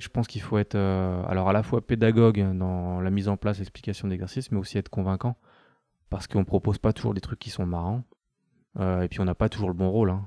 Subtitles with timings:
[0.00, 3.36] Je pense qu'il faut être euh, alors à la fois pédagogue dans la mise en
[3.36, 5.36] place, l'explication d'exercices, mais aussi être convaincant.
[6.08, 8.02] Parce qu'on propose pas toujours des trucs qui sont marrants.
[8.78, 10.08] Euh, et puis on n'a pas toujours le bon rôle.
[10.08, 10.24] hein.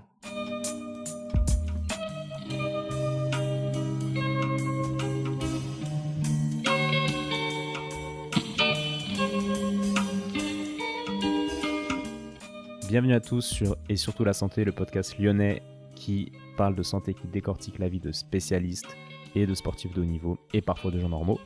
[12.87, 15.63] Bienvenue à tous sur Et surtout la santé, le podcast lyonnais
[15.95, 18.95] qui parle de santé, qui décortique la vie de spécialistes
[19.35, 21.39] et de sportifs de haut niveau et parfois de gens normaux.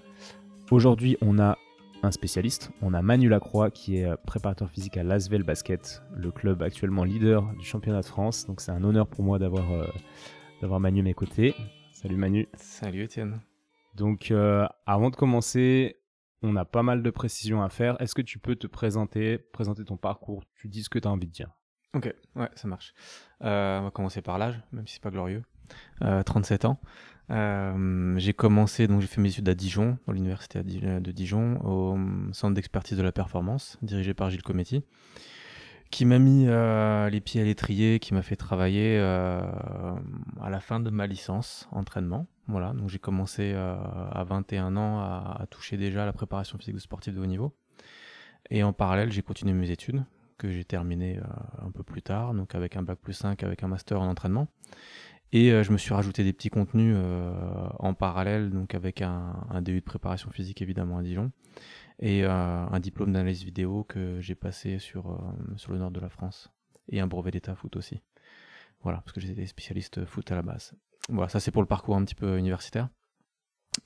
[0.72, 1.58] Aujourd'hui, on a
[2.04, 6.32] un spécialiste, on a Manu Lacroix qui est euh, préparateur physique à Lasvel Basket, le
[6.32, 8.46] club actuellement leader du championnat de France.
[8.46, 9.88] Donc c'est un honneur pour moi d'avoir euh,
[10.62, 11.56] d'avoir Manu à mes côtés.
[11.92, 12.48] Salut Manu.
[12.54, 13.40] Salut Étienne.
[13.96, 15.96] Donc euh, avant de commencer,
[16.44, 18.00] on a pas mal de précisions à faire.
[18.00, 20.44] Est-ce que tu peux te présenter, présenter ton parcours?
[20.56, 21.50] Tu dis ce que tu as envie de dire.
[21.96, 22.94] Ok, ouais, ça marche.
[23.42, 25.44] Euh, on va commencer par l'âge, même si c'est pas glorieux.
[26.04, 26.80] Euh, 37 ans.
[27.30, 31.60] Euh, j'ai commencé, donc j'ai fait mes études à Dijon, dans l'université Di- de Dijon,
[31.66, 31.98] au
[32.34, 34.84] centre d'expertise de la performance, dirigé par Gilles Cometti,
[35.92, 39.42] qui m'a mis euh, les pieds à l'étrier, qui m'a fait travailler euh,
[40.42, 42.28] à la fin de ma licence entraînement.
[42.48, 43.76] Voilà, donc j'ai commencé euh,
[44.12, 47.54] à 21 ans à, toucher déjà la préparation physique de sportifs de haut niveau.
[48.50, 50.04] Et en parallèle, j'ai continué mes études,
[50.38, 53.64] que j'ai terminées euh, un peu plus tard, donc avec un bac plus 5, avec
[53.64, 54.48] un master en entraînement.
[55.34, 59.46] Et euh, je me suis rajouté des petits contenus euh, en parallèle, donc avec un,
[59.50, 61.32] un DU de préparation physique évidemment à Dijon,
[62.00, 65.20] et euh, un diplôme d'analyse vidéo que j'ai passé sur,
[65.58, 66.52] sur le nord de la France,
[66.90, 68.02] et un brevet d'état foot aussi.
[68.84, 70.74] Voilà, parce que j'étais spécialiste foot à la base.
[71.10, 72.90] Voilà, ça c'est pour le parcours un petit peu universitaire.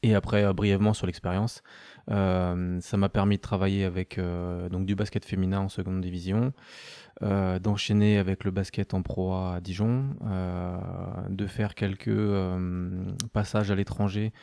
[0.04, 1.64] Et après, euh, brièvement sur l'expérience,
[2.10, 6.54] euh, ça m'a permis de travailler avec euh, donc du basket féminin en seconde division,
[7.22, 10.16] d'enchaîner avec le basket en pro à Dijon,
[11.30, 12.18] de faire quelques
[13.32, 14.34] passages à l'étranger,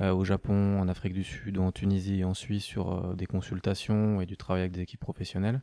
[0.00, 4.26] au Japon, en Afrique du Sud, en Tunisie et en Suisse sur des consultations et
[4.26, 5.60] du travail avec des équipes professionnelles.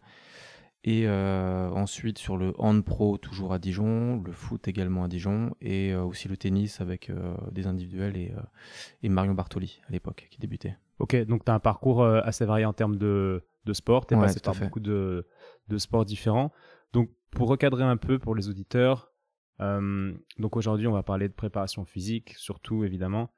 [0.84, 5.54] Et euh, ensuite sur le hand pro toujours à Dijon, le foot également à Dijon
[5.60, 8.32] et euh, aussi le tennis avec euh, des individuels et,
[9.04, 10.78] et Marion Bartoli à l'époque qui débutait.
[11.00, 14.06] Ok, donc tu as un parcours assez varié en termes de, de sport.
[14.08, 14.66] Tu es Ouais, passé par fait.
[14.66, 15.28] beaucoup de,
[15.68, 16.54] de sports différents.
[16.94, 19.12] Donc, pour recadrer un peu pour les auditeurs,
[19.60, 23.32] donc aujourd'hui, on va parler de préparation physique, surtout évidemment.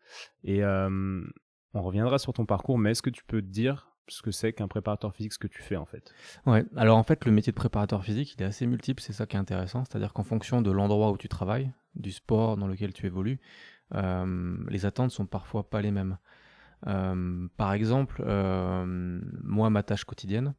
[0.44, 4.32] Et on reviendra sur ton parcours, mais est-ce que tu peux te dire ce que
[4.32, 6.14] c'est qu'un préparateur physique, ce que tu fais en fait
[6.46, 9.26] Ouais, alors en fait, le métier de préparateur physique, il est assez multiple, c'est ça
[9.26, 9.84] qui est intéressant.
[9.86, 13.40] C'est-à-dire qu'en fonction de l'endroit où tu travailles, du sport dans lequel tu évolues,
[13.96, 16.18] euh, les attentes sont parfois pas les mêmes.
[16.88, 20.54] Euh, par exemple, euh, moi, ma tâche quotidienne,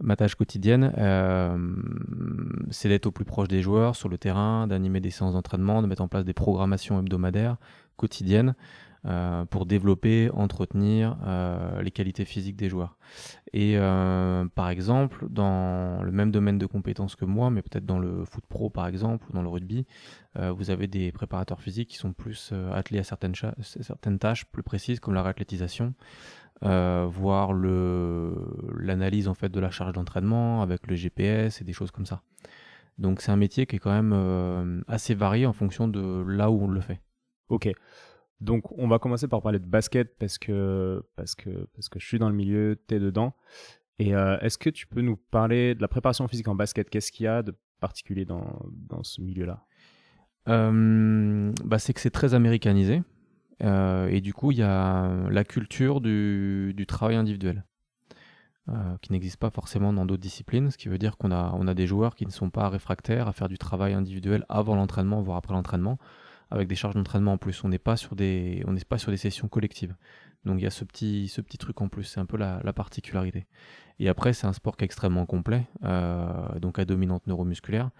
[0.00, 0.92] ma tâche quotidienne,
[2.70, 5.86] c'est d'être au plus proche des joueurs sur le terrain, d'animer des séances d'entraînement, de
[5.86, 7.56] mettre en place des programmations hebdomadaires,
[7.96, 8.54] quotidiennes,
[9.06, 12.98] euh, pour développer, entretenir euh, les qualités physiques des joueurs.
[13.54, 17.98] Et euh, par exemple, dans le même domaine de compétences que moi, mais peut-être dans
[17.98, 19.86] le foot pro par exemple, ou dans le rugby,
[20.38, 23.32] vous avez des préparateurs physiques qui sont plus attelés à certaines,
[24.18, 25.94] tâches plus précises, comme la réathlétisation,
[26.62, 28.34] euh, voire le
[28.78, 32.22] l'analyse en fait de la charge d'entraînement avec le GPS et des choses comme ça.
[32.98, 36.64] Donc c'est un métier qui est quand même assez varié en fonction de là où
[36.64, 37.00] on le fait.
[37.48, 37.68] Ok.
[38.40, 42.06] Donc, on va commencer par parler de basket parce que, parce que, parce que je
[42.06, 43.34] suis dans le milieu, tu es dedans.
[43.98, 46.88] Et euh, est-ce que tu peux nous parler de la préparation physique en basket?
[46.88, 49.66] Qu'est-ce qu'il y a de particulier dans, dans ce milieu-là?
[50.48, 53.02] Euh, bah, c'est que c'est très américanisé.
[53.62, 57.64] Euh, et du coup, il y a la culture du, du travail individuel,
[59.02, 61.74] qui n'existe pas forcément dans d'autres disciplines, ce qui veut dire qu'on a, on a
[61.74, 65.38] des joueurs qui ne sont pas réfractaires à faire du travail individuel avant l'entraînement, voire
[65.38, 65.98] après l'entraînement,
[66.50, 67.62] avec des charges d'entraînement en plus.
[67.64, 69.94] On n'est pas sur des, on n'est pas sur des sessions collectives.
[70.44, 72.60] Donc il y a ce petit, ce petit truc en plus, c'est un peu la,
[72.64, 73.46] la particularité.
[73.98, 77.90] Et après, c'est un sport qui est extrêmement complet, euh, donc à dominante neuromusculaire,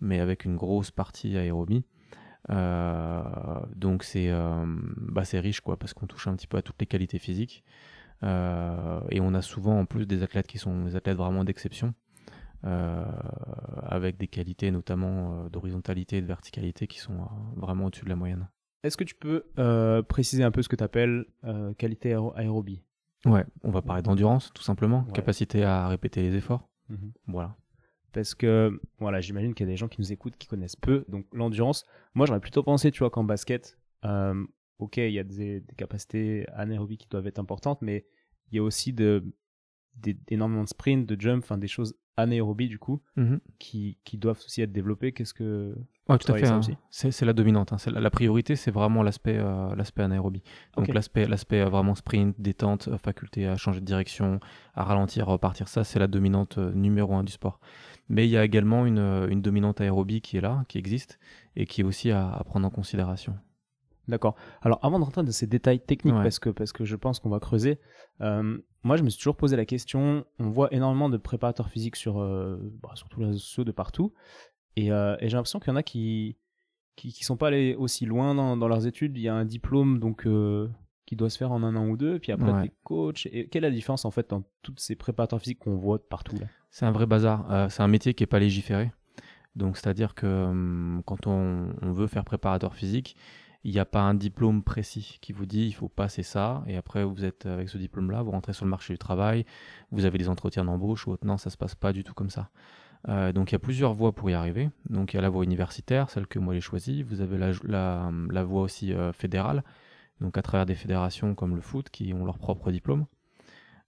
[0.00, 1.84] mais avec une grosse partie aérobie.
[2.50, 3.22] Euh,
[3.74, 4.64] donc c'est euh,
[4.98, 7.64] bah, c'est riche quoi parce qu'on touche un petit peu à toutes les qualités physiques
[8.22, 11.92] et on a souvent en plus des athlètes qui sont des athlètes vraiment d'exception
[13.82, 17.24] avec des qualités notamment euh, d'horizontalité et de verticalité qui sont euh,
[17.56, 18.48] vraiment au-dessus de la moyenne.
[18.82, 21.24] Est-ce que tu peux euh, préciser un peu ce que tu appelles
[21.78, 22.82] qualité aéro- aérobie?
[23.24, 25.12] Ouais, on va parler d'endurance tout simplement, Ouais.
[25.12, 26.68] capacité à répéter les efforts.
[26.88, 27.12] Mhm.
[27.26, 27.56] Voilà.
[28.12, 31.04] Parce que, voilà, j'imagine qu'il y a des gens qui nous écoutent qui connaissent peu.
[31.08, 31.84] Donc, l'endurance,
[32.14, 34.44] moi, j'aurais plutôt pensé, tu vois, qu'en basket, euh,
[34.78, 38.06] ok, il y a des, des capacités anaérobies qui doivent être importantes, mais
[38.52, 39.24] il y a aussi de,
[39.96, 43.40] des, énormément de sprint, de jump, enfin, des choses anaérobie du coup, Mhm.
[43.58, 45.12] qui, qui doivent aussi être développées.
[45.12, 45.74] Qu'est-ce que
[46.08, 46.46] Ouais, tout à fait.
[46.46, 46.60] hein.
[46.90, 47.72] C'est la dominante.
[47.72, 47.78] hein.
[47.78, 50.42] C'est La, la priorité, c'est vraiment l'aspect euh, l'aspect anaérobie.
[50.76, 54.38] Donc l'aspect l'aspect euh, vraiment sprint, détente, euh, faculté à changer de direction,
[54.74, 57.58] à ralentir, à repartir, ça c'est la dominante euh, numéro un du sport.
[58.08, 61.18] Mais il y a également une, une dominante aérobie qui est là, qui existe,
[61.56, 63.36] et qui est aussi à, à prendre en considération.
[64.08, 64.34] D'accord.
[64.62, 66.22] Alors avant de rentrer dans ces détails techniques, Ouais.
[66.22, 67.80] parce, que, parce que je pense qu'on va creuser,
[68.20, 71.96] euh, moi je me suis toujours posé la question, on voit énormément de préparateurs physiques
[71.96, 74.12] sur, euh, bah, sur tous les réseaux sociaux de partout,
[74.76, 76.36] et, euh, et j'ai l'impression qu'il y en a qui
[76.94, 79.18] qui, qui sont pas allés aussi loin dans, dans leurs études.
[79.18, 80.66] Il y a un diplôme donc euh,
[81.04, 82.62] qui doit se faire en un an ou deux, puis après Ouais.
[82.68, 83.26] t'es coach.
[83.32, 86.38] Et quelle est la différence en fait dans tous ces préparateurs physiques qu'on voit partout
[86.70, 87.70] C'est un vrai bazar.
[87.70, 88.92] C'est un métier qui n'est pas légiféré.
[89.56, 93.14] Donc, c'est-à-dire que hum, quand on, on veut faire préparateur physique,
[93.66, 96.62] il n'y a pas un diplôme précis qui vous dit il faut passer ça.
[96.68, 99.44] Et après, vous êtes avec ce diplôme-là, vous rentrez sur le marché du travail,
[99.90, 101.26] vous avez des entretiens d'embauche ou autre.
[101.26, 102.48] Non, ça se passe pas du tout comme ça.
[103.08, 104.70] Euh, donc, il y a plusieurs voies pour y arriver.
[104.88, 107.02] Donc, il y a la voie universitaire, celle que moi j'ai choisie.
[107.02, 109.64] Vous avez la, voie aussi euh, fédérale,
[110.20, 113.06] donc à travers des fédérations comme le foot qui ont leur propre diplôme.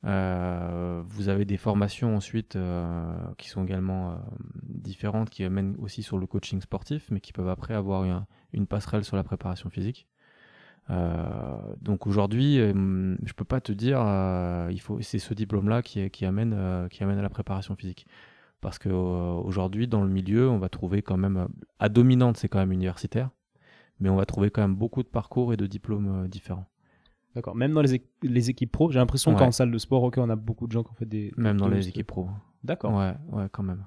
[0.04, 4.14] Euh, vous avez des formations ensuite euh, qui sont également euh,
[4.62, 8.04] différentes, qui amènent aussi sur le coaching sportif, mais qui peuvent après avoir
[8.52, 10.06] une, passerelle sur la préparation physique.
[11.82, 13.98] Donc aujourd'hui, je peux pas te dire,
[14.70, 18.06] il faut, c'est ce diplôme-là qui, qui amène, qui amène à la préparation physique.
[18.62, 21.48] Parce que aujourd'hui, dans le milieu, on va trouver quand même,
[21.78, 23.28] à dominante, c'est quand même universitaire,
[24.00, 26.66] mais on va trouver quand même beaucoup de parcours et de diplômes différents.
[27.34, 27.54] D'accord.
[27.54, 29.38] Même dans les, é- les équipes pro, j'ai l'impression Ouais.
[29.38, 31.32] qu'en salle de sport, ok, on a beaucoup de gens qui ont fait des.
[31.36, 32.28] Même dans les équipes pro.
[32.64, 32.94] D'accord.
[32.94, 33.84] Ouais, ouais, quand même.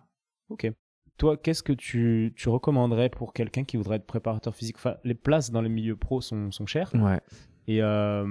[0.49, 0.71] Ok.
[1.17, 4.77] Toi, qu'est-ce que tu, tu recommanderais pour quelqu'un qui voudrait être préparateur physique?
[4.77, 6.89] Enfin, les places dans les milieux pro sont, sont chères.
[6.95, 7.19] Ouais.
[7.67, 8.25] Et euh,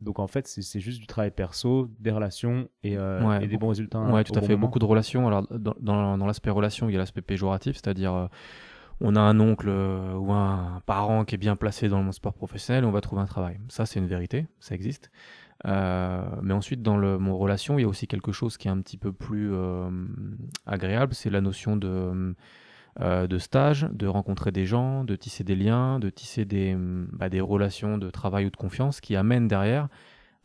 [0.00, 3.48] donc, en fait, c'est c'est juste du travail perso, des relations et, euh, Ouais, et
[3.48, 4.00] des bons résultats.
[4.00, 4.56] Ouais, tout à fait.
[4.56, 5.26] Beaucoup de relations.
[5.26, 8.26] Alors, dans, dans, dans l'aspect relation, il y a l'aspect péjoratif, c'est-à-dire, euh,
[9.00, 12.34] on a un oncle euh, ou un parent qui est bien placé dans le sport
[12.34, 13.58] professionnel, on va trouver un travail.
[13.68, 15.10] Ça, c'est une vérité, ça existe.
[15.66, 18.70] Euh, mais ensuite, dans le mon relation, il y a aussi quelque chose qui est
[18.70, 19.90] un petit peu plus euh,
[20.66, 22.34] agréable, c'est la notion de,
[23.00, 27.40] de stage, de rencontrer des gens, de tisser des liens, de tisser des, bah, des
[27.40, 29.88] relations de travail ou de confiance qui amènent derrière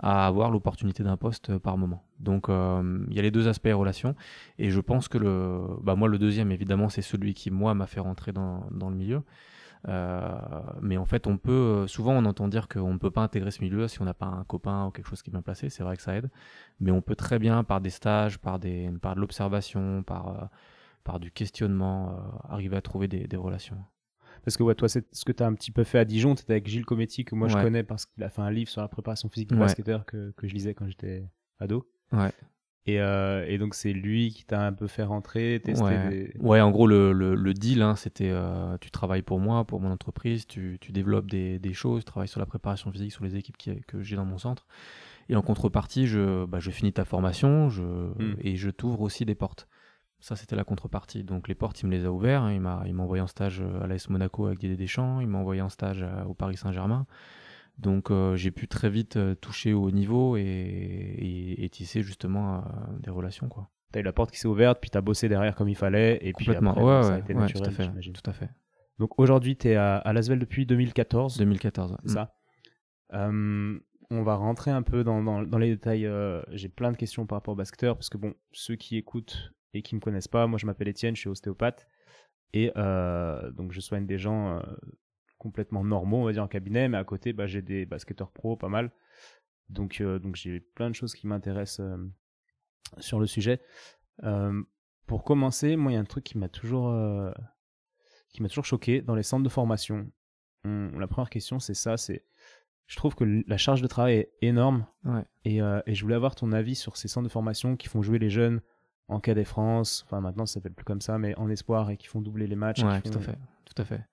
[0.01, 2.03] à avoir l'opportunité d'un poste par moment.
[2.19, 4.15] Donc euh, il y a les deux aspects relation
[4.57, 7.87] et je pense que le bah moi le deuxième évidemment c'est celui qui moi m'a
[7.87, 9.21] fait rentrer dans, dans le milieu.
[9.87, 10.39] Euh,
[10.81, 13.49] mais en fait on peut euh, souvent on entend dire qu'on ne peut pas intégrer
[13.49, 15.69] ce milieu si on n'a pas un copain ou quelque chose qui est bien placé,
[15.69, 16.29] c'est vrai que ça aide,
[16.79, 20.45] mais on peut très bien par des stages, par des par de l'observation, par euh,
[21.03, 23.77] par du questionnement euh, arriver à trouver des, des relations.
[24.43, 26.33] Parce que ouais, toi, c'est ce que tu as un petit peu fait à Dijon,
[26.35, 28.81] tu avec Gilles Cometti, que moi je connais parce qu'il a fait un livre sur
[28.81, 29.61] la préparation physique des Ouais.
[29.61, 31.23] basketteurs que, que je lisais quand j'étais
[31.59, 31.87] ado.
[32.11, 32.31] Ouais.
[32.87, 36.09] Et, euh, et donc, c'est lui qui t'a un peu fait rentrer, tester Ouais.
[36.09, 36.33] des.
[36.39, 39.79] Ouais, en gros, le, le, le deal, hein, c'était euh, tu travailles pour moi, pour
[39.79, 43.23] mon entreprise, tu, tu développes des, des choses, tu travailles sur la préparation physique, sur
[43.23, 44.65] les équipes qui, que j'ai dans mon centre.
[45.29, 47.83] Et en contrepartie, je, bah, je finis ta formation je,
[48.41, 49.67] et je t'ouvre aussi des portes.
[50.21, 51.23] Ça, c'était la contrepartie.
[51.23, 52.43] Donc, les portes, il me les a ouvertes.
[52.43, 52.53] hein.
[52.53, 55.19] Il m'a il m'a envoyé en stage à l'AS Monaco avec Didier Deschamps.
[55.19, 57.05] Il m'a envoyé en stage à- au Paris Saint-Germain.
[57.79, 62.03] Donc, euh, j'ai pu très vite euh, toucher au haut niveau et, et, et tisser
[62.03, 62.59] justement euh,
[63.01, 63.49] des relations.
[63.49, 63.69] quoi.
[63.91, 66.31] T'as eu la porte qui s'est ouverte, puis t'as bossé derrière comme il fallait, et
[66.33, 66.71] puis Complètement.
[66.71, 67.83] après, ouais, ça a été ouais, naturel, tout à fait.
[67.83, 68.13] j'imagine.
[68.13, 68.49] Tout à fait.
[68.99, 71.91] Donc aujourd'hui, t'es à, à Lasvel depuis 2014, 2014.
[71.93, 71.97] ouais.
[72.05, 72.35] c'est ça
[73.13, 73.79] Euh,
[74.11, 76.05] On va rentrer un peu dans, dans, dans les détails.
[76.05, 79.53] euh, J'ai plein de questions par rapport au basketteur, parce que bon, ceux qui écoutent
[79.73, 81.87] et qui me connaissent pas, moi je m'appelle Étienne, je suis ostéopathe,
[82.53, 84.61] et euh, donc je soigne des gens euh,
[85.37, 88.57] complètement normaux, on va dire en cabinet, mais à côté, bah, j'ai des basketteurs pro,
[88.57, 88.91] pas mal.
[89.69, 91.81] Donc, euh, donc j'ai plein de choses qui m'intéressent
[92.97, 93.61] sur le sujet.
[95.07, 96.93] Pour commencer, moi, il y a un truc qui m'a toujours,
[98.29, 100.11] qui m'a toujours choqué dans les centres de formation.
[100.63, 102.25] Hum, la première question, c'est ça, c'est,
[102.85, 104.85] je trouve que la charge de travail est énorme.
[105.05, 105.25] Ouais.
[105.45, 108.19] Et, et je voulais avoir ton avis sur ces centres de formation qui font jouer
[108.19, 108.61] les jeunes
[109.07, 112.07] en Cadet France, enfin maintenant ça s'appelle plus comme ça, mais en espoir et qui
[112.07, 112.83] font doubler les matchs.
[112.83, 114.05] Ouais, tout à fait, tout à fait.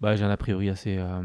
[0.00, 1.22] Bah, j'ai un a priori assez, euh,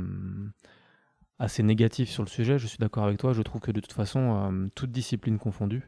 [1.40, 2.60] assez négatif sur le sujet.
[2.60, 3.34] Je suis d'accord avec toi.
[3.34, 5.88] Je trouve que de toute façon, euh, toute discipline confondue,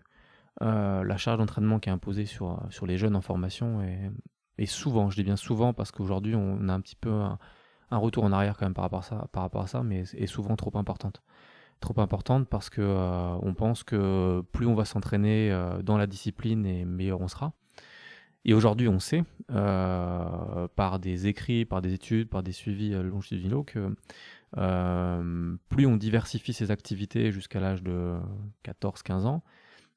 [0.62, 4.12] euh, la charge d'entraînement qui est imposée sur, sur les jeunes en formation est,
[4.57, 7.39] est souvent, je dis bien souvent, parce qu'aujourd'hui on a un petit peu un,
[7.91, 10.01] un retour en arrière quand même par rapport à ça, par rapport à ça mais
[10.13, 11.21] est souvent trop importante.
[11.79, 16.07] Trop importante parce que euh, on pense que plus on va s'entraîner euh, dans la
[16.07, 17.53] discipline et meilleur on sera.
[18.45, 23.63] Et aujourd'hui, on sait, euh, par des écrits, par des études, par des suivis longitudinaux,
[23.63, 23.95] que
[25.69, 28.17] plus on diversifie ses activités jusqu'à l'âge de
[28.63, 29.43] 14-15 ans,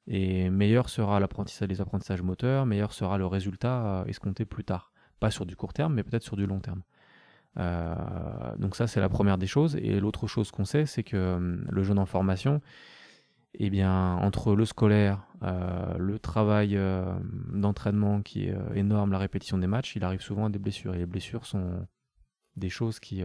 [0.07, 4.91] Et meilleur sera l'apprentissage, les apprentissages moteurs, meilleur sera le résultat escompté plus tard.
[5.21, 6.83] Pas sur du court terme, mais peut-être sur du long terme.
[7.57, 7.95] Euh,
[8.57, 9.75] donc ça, c'est la première des choses.
[9.75, 12.61] Et l'autre chose qu'on sait, c'est que hum, le jeune en formation,
[13.55, 16.79] eh bien, entre le scolaire, euh, le travail
[17.51, 20.95] d'entraînement qui est énorme, la répétition des matchs, il arrive souvent à des blessures.
[20.95, 21.85] Et les blessures sont
[22.55, 23.23] des choses qui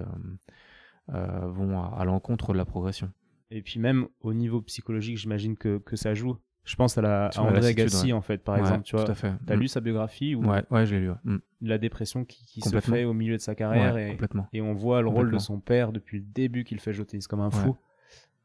[1.09, 3.11] vont à, l'encontre de la progression.
[3.51, 6.37] Et puis même au niveau psychologique, j'imagine que ça joue.
[6.69, 8.83] Je pense à, la, à André Agassi, en fait, par exemple.
[8.83, 9.33] Tu vois, fait.
[9.47, 9.61] T'as Mm.
[9.61, 11.11] lu sa biographie ou Ouais, ouais, je l'ai lu.
[11.25, 11.39] Mm.
[11.63, 14.47] la dépression qui, qui se fait au milieu de sa carrière et, complètement.
[14.53, 17.07] et on voit le rôle de son père depuis le début qu'il fait jouer au
[17.07, 17.77] tennis comme un fou.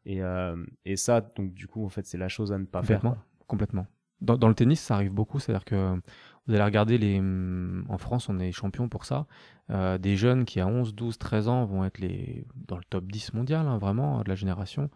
[0.06, 2.82] Et, euh, et ça, donc du coup, en fait, c'est la chose à ne pas
[2.82, 3.00] faire.
[3.00, 3.12] Complètement.
[3.12, 3.46] quoi.
[3.48, 3.88] complètement.
[4.22, 5.40] Dans, dans le tennis, ça arrive beaucoup.
[5.40, 5.96] C'est-à-dire que
[6.48, 7.20] vous allez regarder les.
[7.20, 9.28] hum, En France, on est champion pour ça.
[9.70, 13.06] Euh, des jeunes qui, à 11, 12, 13 ans, vont être les, dans le top
[13.12, 14.90] 10 mondial, hein, vraiment, de la génération.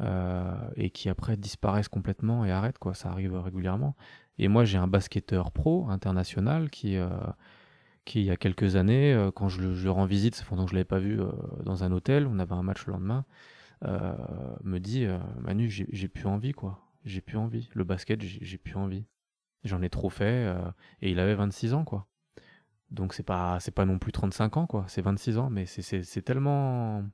[0.00, 2.78] Euh, et qui après disparaissent complètement et arrêtent.
[2.78, 2.94] Quoi.
[2.94, 3.94] Ça arrive régulièrement.
[4.38, 6.96] Et moi, j'ai un basketteur pro international qui.
[6.96, 7.08] euh,
[8.04, 10.64] qui il y a quelques années, euh, quand je le, je rends visite, fait longtemps
[10.64, 11.20] que je ne l'avais pas vu
[11.64, 13.24] dans un hôtel, on avait un match le lendemain,
[13.84, 15.06] me dit
[15.40, 16.80] Manu, j'ai plus envie, quoi.
[17.04, 17.68] J'ai plus envie.
[17.74, 19.06] Le basket, j'ai plus envie.
[19.64, 20.52] J'en ai trop fait.
[21.00, 22.06] et il avait 26 ans, quoi.
[22.90, 24.84] Donc c'est pas, c'est pas non plus 35 ans, quoi.
[24.88, 27.04] C'est 26 ans, mais c'est- c'est c'est tellement.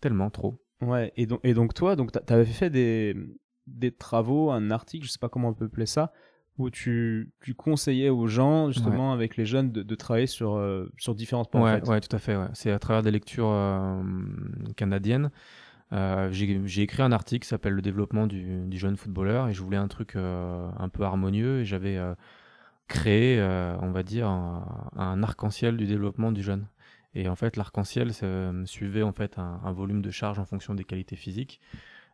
[0.00, 0.60] Tellement trop.
[0.80, 3.16] Ouais, et donc, et donc toi, donc t'a- t'avais fait des,
[3.66, 6.12] des travaux, un article, je sais pas comment on peut appeler ça,
[6.56, 10.88] où tu, tu conseillais aux gens, justement, avec les jeunes, de, de travailler sur, euh,
[10.96, 11.88] sur différents en Ouais, fait.
[11.88, 12.36] ouais, tout à fait.
[12.36, 12.46] ouais.
[12.52, 14.02] C'est à travers des lectures euh,
[14.76, 15.30] canadiennes.
[15.92, 19.54] Euh, j'ai j'ai écrit un article qui s'appelle Le développement du, du jeune footballeur et
[19.54, 22.14] je voulais un truc euh, un peu harmonieux et j'avais euh,
[22.88, 23.40] créé,
[23.80, 26.66] on va dire, un, un arc-en-ciel du développement du jeune.
[27.14, 28.12] Et en fait, l'arc-en-ciel
[28.66, 31.60] suivait en fait un, un volume de charge en fonction des qualités physiques,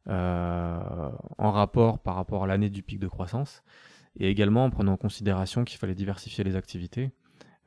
[0.09, 3.63] euh, en rapport par rapport à l'année du pic de croissance,
[4.17, 7.11] et également en prenant en considération qu'il fallait diversifier les activités.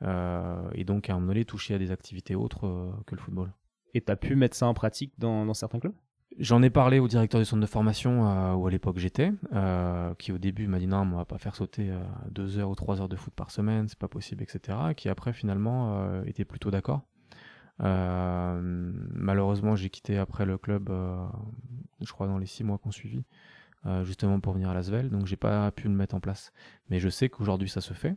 [0.02, 3.20] Euh, et donc à un moment donné toucher à des activités autres euh, que le
[3.20, 3.52] football.
[3.94, 5.94] Et t'as pu mettre ça en pratique dans, dans certains clubs?
[6.38, 10.14] J'en ai parlé au directeur du centre de formation euh, où à l'époque j'étais, euh,
[10.14, 11.98] qui au début m'a dit non, on va pas faire sauter euh,
[12.30, 14.78] deux heures ou trois heures de foot par semaine, c'est pas possible, etc.
[14.96, 17.02] Qui après finalement était plutôt d'accord.
[17.82, 18.60] Euh,
[19.14, 21.26] malheureusement, j'ai quitté après le club, euh,
[22.00, 23.24] je crois dans les six mois qu'on suivit,
[23.86, 26.52] euh, justement pour venir à Lasvel, donc j'ai pas pu le mettre en place.
[26.90, 28.16] Mais je sais qu'aujourd'hui ça se fait.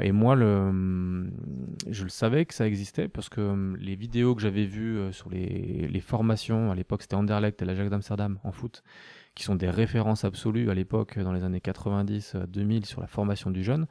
[0.00, 5.12] Et moi, je le savais que ça existait parce que les vidéos que j'avais vues
[5.12, 8.84] sur les, les formations, à l'époque c'était Anderlecht et l'Ajax d'Amsterdam en foot,
[9.34, 13.64] qui sont des références absolues à l'époque, dans les années 90-2000, sur la formation du
[13.64, 13.88] jeune,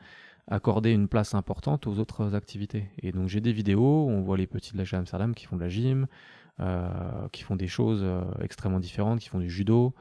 [0.47, 2.89] accordaient une place importante aux autres activités.
[2.99, 5.61] Et donc j'ai des vidéos, on voit les petits de l'Ajax d'Amsterdam qui font de
[5.61, 6.07] la gym,
[6.59, 9.93] euh, qui font des choses euh, extrêmement différentes, qui font du judo,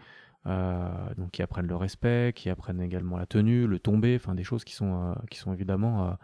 [0.47, 4.45] euh, donc qui apprennent le respect, qui apprennent également la tenue, le tombé, enfin des
[4.45, 6.17] choses qui sont, qui sont évidemment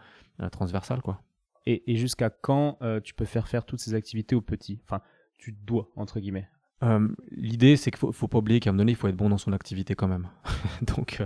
[0.51, 1.21] transversales quoi.
[1.65, 4.79] Et, et jusqu'à quand tu peux faire faire toutes ces activités aux petits?
[4.83, 5.01] Enfin,
[5.37, 6.47] tu dois, entre guillemets.
[6.83, 9.15] Euh, L'idée, c'est qu'il faut, faut pas oublier qu'à un moment donné, il faut être
[9.15, 10.27] bon dans son activité quand même.
[10.95, 11.25] donc, euh,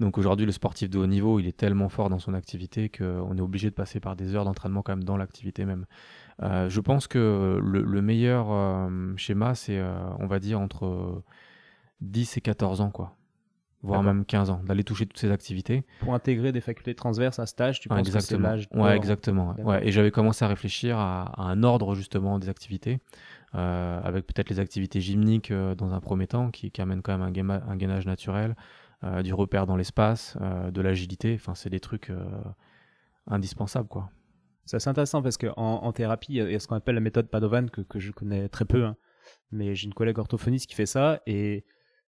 [0.00, 3.36] donc aujourd'hui, le sportif de haut niveau, il est tellement fort dans son activité qu'on
[3.36, 5.86] est obligé de passer par des heures d'entraînement quand même dans l'activité même.
[6.42, 8.48] Euh, je pense que le, le meilleur
[9.16, 9.80] schéma, c'est,
[10.18, 11.22] on va dire, entre
[12.00, 13.16] 10 et 14 ans, quoi.
[13.82, 15.84] Voire même 15 ans, d'aller toucher toutes ces activités.
[16.00, 18.48] Pour intégrer des facultés transverses à stage, tu Ouais, penses que c'est exactement.
[18.48, 19.54] l'âge Ouais, exactement.
[19.60, 22.98] Ouais, et j'avais commencé à réfléchir à, à un ordre justement des activités,
[23.56, 27.50] euh, avec peut-être les activités gymniques euh, dans un premier temps, qui, amènent quand même
[27.50, 28.54] un, gainage naturel,
[29.02, 30.36] euh, du repère dans l'espace,
[30.70, 31.34] de l'agilité.
[31.34, 32.12] Enfin, c'est des trucs
[33.26, 34.10] indispensables, quoi.
[34.66, 37.28] C'est assez intéressant parce qu'en en thérapie, il y a ce qu'on appelle la méthode
[37.28, 38.96] Padovan que, je connais très peu, hein.
[39.52, 41.64] mais j'ai une collègue orthophoniste qui fait ça et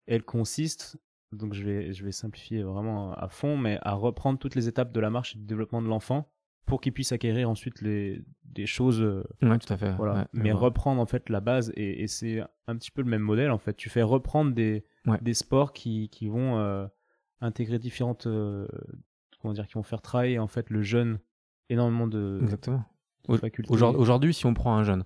[0.06, 0.96] elle consiste,
[1.32, 5.10] donc je vais simplifier vraiment à fond, mais à reprendre toutes les étapes de la
[5.10, 6.30] marche et du développement de l'enfant
[6.66, 9.92] pour qu'il puisse acquérir ensuite les, des choses, euh, Ouais, tout à fait.
[9.96, 10.14] voilà.
[10.14, 10.58] ouais, mais ouais.
[10.58, 13.58] reprendre en fait la base et, et c'est un petit peu le même modèle en
[13.58, 13.74] fait.
[13.76, 14.84] Tu fais reprendre des,
[15.22, 16.86] des sports qui, qui vont euh,
[17.40, 18.66] intégrer différentes, euh,
[19.40, 21.18] comment dire, qui vont faire travailler en fait le jeune
[21.68, 22.84] énormément de, Exactement.
[23.28, 23.72] de Au- facultés.
[23.72, 25.04] Aujourd'hui, aujourd'hui, si on prend un jeune,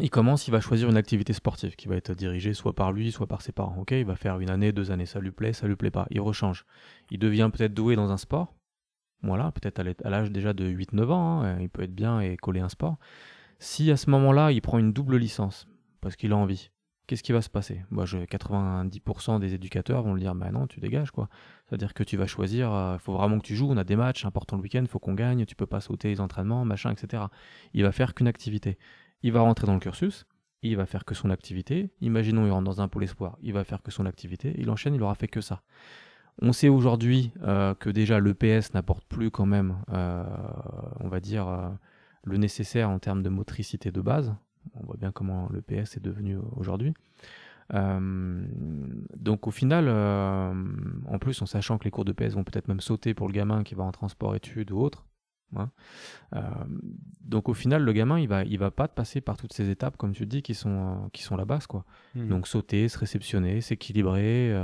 [0.00, 3.10] il commence, il va choisir une activité sportive qui va être dirigée soit par lui,
[3.10, 3.76] soit par ses parents.
[3.80, 6.06] Ok, il va faire une année, deux années, ça lui plaît, ça lui plaît pas.
[6.10, 6.66] Il rechange.
[7.10, 8.54] Il devient peut-être doué dans un sport.
[9.22, 12.60] Voilà, peut-être à l'âge- déjà de 8-9 ans, hein, il peut être bien et coller
[12.60, 12.98] un sport.
[13.58, 15.68] Si à ce moment-là, il prend une double licence
[16.00, 16.70] parce qu'il a envie,
[17.08, 17.82] qu'est-ce qui va se passer?
[17.90, 21.28] Moi, je 90% des éducateurs vont le dire bah non, tu dégages quoi.
[21.66, 24.24] C'est-à-dire que tu vas choisir, il faut vraiment que tu joues, on a des matchs
[24.24, 27.24] importants le week-end, il faut qu'on gagne, tu peux pas sauter les entraînements, machin, etc.
[27.74, 28.78] Il va faire qu'une activité.
[29.24, 30.26] Il va rentrer dans le cursus,
[30.62, 31.90] il va faire que son activité.
[32.00, 34.54] Imaginons, il rentre dans un pôle espoir, il va faire que son activité.
[34.58, 35.62] Il enchaîne, il aura fait que ça.
[36.40, 40.22] On sait aujourd'hui euh, que déjà l'EPS n'apporte plus quand même, euh,
[41.00, 41.68] on va dire, euh,
[42.24, 44.34] le nécessaire en termes de motricité de base.
[44.74, 46.94] On voit bien comment l'EPS est devenu aujourd'hui.
[47.70, 52.80] donc au final, en plus en sachant que les cours de PS vont peut-être même
[52.80, 55.06] sauter pour le gamin qui va en transport études ou autre,
[55.56, 55.70] hein,
[57.22, 59.96] donc au final le gamin il va il va pas passer par toutes ces étapes
[59.96, 61.84] comme tu dis qui sont qui sont la base quoi.
[62.14, 62.28] Mhm.
[62.28, 64.54] Donc sauter, se réceptionner, s'équilibrer,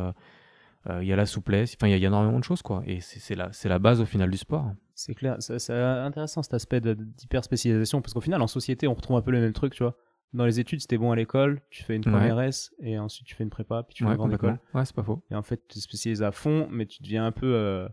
[1.00, 2.62] il y a la souplesse, enfin il y, a- il y a énormément de choses
[2.62, 2.83] quoi.
[2.87, 4.71] Et c'est la, la base au final du sport.
[4.95, 8.95] C'est clair, c'est intéressant cet aspect de- d'hyper spécialisation parce qu'au final en société on
[8.95, 9.97] retrouve un peu le même truc, tu vois.
[10.33, 12.11] Dans les études, c'était bon à l'école, tu fais une Ouais.
[12.11, 14.55] première S et ensuite tu fais une prépa, puis tu fais Ouais, complètement.
[14.55, 14.61] école.
[14.75, 15.23] Ouais, c'est pas faux.
[15.31, 17.88] Et en fait, tu te spécialises à fond, mais tu deviens un peu, euh,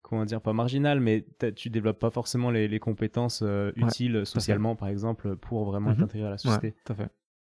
[0.00, 4.24] comment dire, pas marginal, mais tu développes pas forcément les, les compétences euh, Ouais, utiles
[4.24, 5.98] socialement, par exemple, pour vraiment Mhm.
[5.98, 6.74] t'intégrer à la société.
[6.84, 7.08] Tout à fait.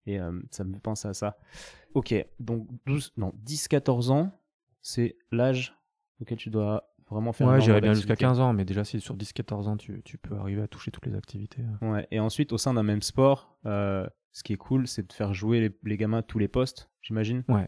[0.08, 1.38] Et euh, ça me fait penser à ça.
[1.94, 4.32] Ok, donc 12, non, 10-14 ans,
[4.82, 5.76] c'est l'âge
[6.22, 8.30] auquel tu dois vraiment faire Ouais, j'irais bien jusqu'à d'activités.
[8.30, 11.06] 15 ans, mais déjà si sur 10-14 ans tu, tu peux arriver à toucher toutes
[11.06, 11.62] les activités.
[11.82, 11.92] euh.
[11.92, 15.12] Ouais, et ensuite, au sein d'un même sport, euh, ce qui est cool, c'est de
[15.14, 17.44] faire jouer les, les gamins à tous les postes, j'imagine.
[17.50, 17.68] Ouais.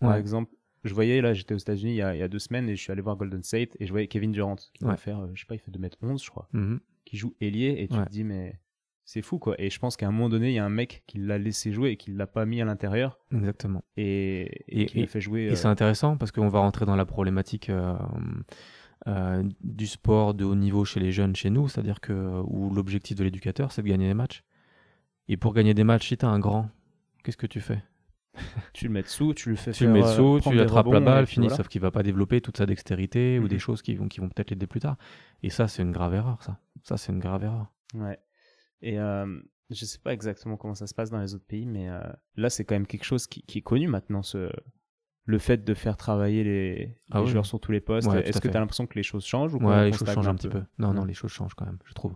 [0.00, 0.18] Par Ouais.
[0.18, 0.52] exemple,
[0.84, 2.76] je voyais, là, j'étais aux États-Unis il, y a- il y a deux semaines et
[2.76, 4.96] je suis allé voir Golden State et je voyais Kevin Durant qui Ouais.
[4.96, 6.80] faire, euh, je sais pas, il fait 2m11, je crois, Mhm.
[7.04, 8.04] qui joue ailier et tu Ouais.
[8.04, 8.58] te dis, mais
[9.06, 9.54] c'est fou quoi.
[9.58, 11.72] Et je pense qu'à un moment donné, il y a un mec qui l'a laissé
[11.72, 13.82] jouer et qui l'a pas mis à l'intérieur Exactement.
[13.96, 15.44] et, et, Et- qui l'a fait jouer.
[15.44, 17.94] Et euh, c'est intéressant parce qu'on va rentrer dans la problématique euh,
[19.06, 23.16] euh, du sport de haut niveau chez les jeunes, chez nous, c'est-à-dire que où l'objectif
[23.16, 24.42] de l'éducateur, c'est de gagner des matchs.
[25.28, 26.68] Et pour gagner des matchs, si tu as un grand,
[27.24, 27.82] qu'est-ce que tu fais?
[28.74, 30.86] Tu le mets dessous, tu le fais Tu le faire, mets euh, dessous, tu attrapes
[30.92, 31.56] la balle, fini, voilà.
[31.56, 33.48] sauf qu'il va pas développer toute sa dextérité ou Mhm.
[33.48, 34.96] des choses qui vont, qui vont peut-être l'aider plus tard.
[35.42, 36.58] Et ça, c'est une grave erreur, ça.
[36.82, 37.72] Ça, c'est une grave erreur.
[37.94, 38.18] Ouais.
[38.82, 39.26] Et euh,
[39.70, 42.00] je sais pas exactement comment ça se passe dans les autres pays, mais euh,
[42.36, 44.50] là, c'est quand même quelque chose qui, qui est connu maintenant, ce...
[45.24, 47.30] le fait de faire travailler les, Ah les oui.
[47.30, 48.08] joueurs sur tous les postes.
[48.08, 50.28] Ouais, Est-ce que tu as l'impression que les choses changent ou Ouais, les choses changent
[50.28, 50.62] un petit peu?
[50.78, 51.08] Non, non, Ouais.
[51.08, 52.14] les choses changent quand même, je trouve.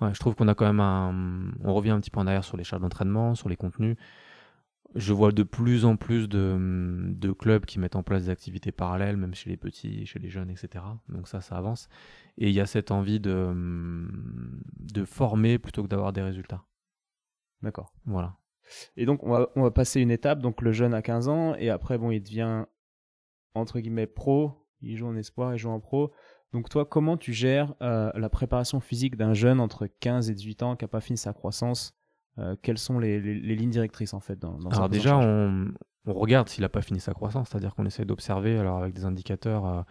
[0.00, 1.52] Ouais, je trouve qu'on a quand même un.
[1.62, 3.96] On revient un petit peu en arrière sur les charges d'entraînement, sur les contenus.
[4.96, 6.56] Je vois de plus en plus de,
[7.14, 10.30] de clubs qui mettent en place des activités parallèles, même chez les petits, chez les
[10.30, 10.84] jeunes, etc.
[11.08, 11.88] Donc ça, ça avance.
[12.38, 13.54] Et il y a cette envie de,
[14.78, 16.64] de former plutôt que d'avoir des résultats.
[17.62, 17.92] D'accord.
[18.04, 18.36] Voilà.
[18.96, 20.40] Et donc, on va, on va passer une étape.
[20.40, 22.64] Donc, le jeune a 15 ans et après, bon, il devient
[23.54, 24.66] entre guillemets pro.
[24.82, 26.12] Il joue en espoir, il joue en pro.
[26.52, 30.62] Donc, toi, comment tu gères euh, la préparation physique d'un jeune entre 15 et 18
[30.62, 31.94] ans qui n'a pas fini sa croissance
[32.40, 35.68] Euh, Quelles sont les, les- les lignes directrices en fait dans, dans Alors déjà, on,
[36.06, 39.04] on regarde s'il n'a pas fini sa croissance, c'est-à-dire qu'on essaie d'observer alors avec des
[39.04, 39.82] indicateurs euh,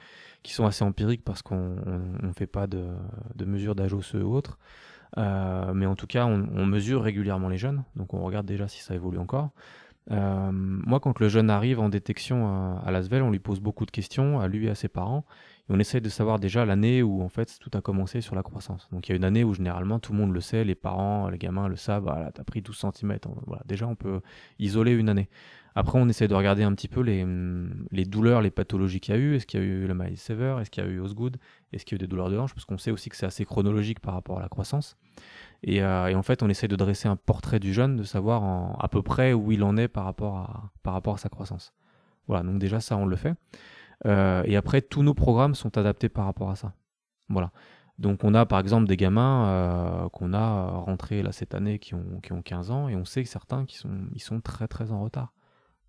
[0.44, 1.76] qui sont assez empiriques parce qu'on
[2.22, 2.88] ne fait pas de,
[3.36, 4.58] de mesures d'âge osseux ou autre.
[5.18, 8.68] Euh, mais en tout cas, on, on mesure régulièrement les jeunes, donc on regarde déjà
[8.68, 9.50] si ça évolue encore.
[10.12, 13.92] Moi, quand le jeune arrive en détection à, à l'ASVEL, on lui pose beaucoup de
[13.92, 15.24] questions, à lui et à ses parents,
[15.70, 18.88] on essaie de savoir déjà l'année où en fait tout a commencé sur la croissance.
[18.92, 21.30] Donc il y a une année où généralement tout le monde le sait, les parents,
[21.30, 23.18] les gamins le savent, voilà, t'as pris 12 cm.
[23.46, 24.22] Voilà, déjà on peut
[24.58, 25.30] isoler une année.
[25.76, 29.18] Après, on essaie de regarder un petit peu les, hum, douleurs, les pathologies qu'il y
[29.18, 29.36] a eu.
[29.36, 31.38] Est-ce qu'il y a eu le Miles Sever Est-ce qu'il y a eu Osgood?
[31.72, 32.54] Est-ce qu'il y a eu des douleurs de hanche?
[32.54, 34.98] Parce qu'on sait aussi que c'est assez chronologique par rapport à la croissance.
[35.64, 38.90] Et, euh, en fait, on essaie de dresser un portrait du jeune, de savoir à
[38.90, 41.74] peu près où il en est par rapport à sa croissance.
[42.28, 43.36] Voilà, donc déjà ça, on le fait.
[44.06, 46.74] Euh, et après, tous nos programmes sont adaptés par rapport à ça.
[47.30, 47.52] Voilà.
[47.98, 51.80] Donc on a par exemple des gamins euh, qu'on a euh, rentrés là cette année
[51.80, 54.40] qui ont, qui ont 15 ans et on sait que certains qui sont, ils sont
[54.40, 55.34] très très en retard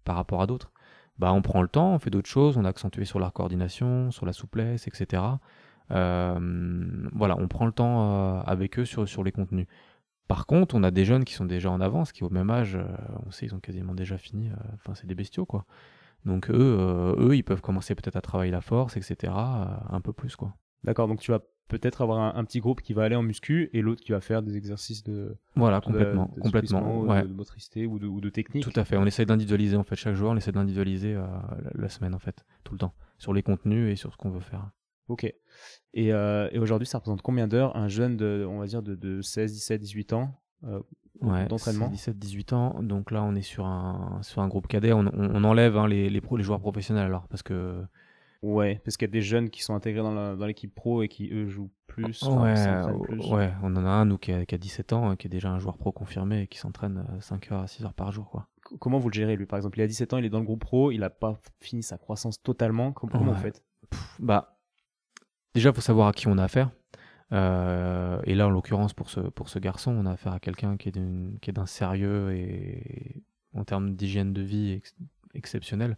[0.05, 0.73] par rapport à d'autres.
[1.19, 4.11] Bah, on prend le temps, on fait d'autres choses, on a accentué sur la coordination,
[4.11, 5.23] sur la souplesse, etc.
[5.91, 9.67] Voilà, on prend le temps avec eux sur, sur les contenus.
[10.29, 12.79] Par contre, on a des jeunes qui sont déjà en avance, qui au même âge,
[13.27, 14.51] on sait, ils ont quasiment déjà fini.
[14.77, 15.67] Enfin, c'est des bestiaux, quoi.
[16.25, 19.33] Donc eux, euh, eux, ils peuvent commencer peut-être à travailler la force, etc.
[19.33, 20.55] euh, un peu plus, quoi.
[20.85, 23.71] D'accord, donc tu vas peut-être avoir un, un petit groupe qui va aller en muscu
[23.73, 27.01] et l'autre qui va faire des exercices de, Voilà, de- complètement, de complètement.
[27.03, 27.23] Ouais.
[27.23, 28.65] de, de motricité ou de, ou de technique.
[28.65, 28.97] Tout à fait.
[28.97, 31.23] On essaie d'individualiser en fait chaque joueur, on essaie d'individualiser euh,
[31.63, 34.31] la, la semaine en fait, tout le temps, sur les contenus et sur ce qu'on
[34.31, 34.71] veut faire.
[35.09, 35.25] Ok.
[35.95, 38.95] Et, euh, et aujourd'hui, ça représente combien d'heures un jeune de, on va dire, de,
[38.95, 40.41] de 16, 17, 18 ans
[41.23, 45.01] Ouais, d'entraînement 17-18 ans, donc là on est sur un, sur un groupe cadet, on,
[45.01, 47.83] on- on enlève hein, les, les, les joueurs professionnels alors, parce que
[48.43, 51.29] Ouais, parce qu'il y a des jeunes qui sont intégrés dans l'équipe pro et qui,
[51.31, 52.23] eux, jouent plus.
[52.23, 53.31] enfin, ouais, s'entraînent plus.
[53.33, 55.51] ouais, on en a un nous qui a, qui a 17 ans, qui est déjà
[55.51, 58.31] un joueur pro confirmé et qui s'entraîne 5 heures à 6 heures par jour.
[58.31, 58.47] Quoi.
[58.71, 60.39] C- Comment vous le gérez, lui Par exemple, il a 17 ans, il est dans
[60.39, 62.93] le groupe pro, il a pas fini sa croissance totalement.
[62.93, 63.35] Com- Comment Ouais.
[63.35, 63.63] vous faites?
[63.91, 64.57] Pff, bah,
[65.53, 66.71] déjà, il faut savoir à qui on a affaire.
[67.33, 71.53] Euh, et là, en l'occurrence, pour ce, garçon, on a affaire à quelqu'un qui est
[71.53, 73.23] d'un sérieux et
[73.55, 74.81] en termes d'hygiène de vie
[75.35, 75.97] exceptionnel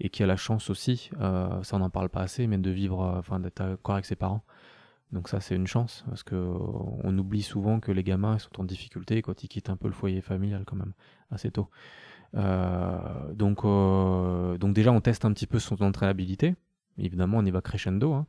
[0.00, 2.70] et qui a la chance aussi, euh, ça on n'en parle pas assez, mais de
[2.70, 4.42] vivre, euh, enfin d'être d'accord avec ses parents.
[5.12, 8.64] Donc ça c'est une chance parce que on oublie souvent que les gamins sont en
[8.64, 10.94] difficulté quand ils quittent un peu le foyer familial quand même
[11.30, 11.68] assez tôt.
[12.34, 16.54] donc donc déjà on teste un petit peu son entraînabilité.
[16.96, 18.14] Évidemment on y va crescendo.
[18.14, 18.26] Hein.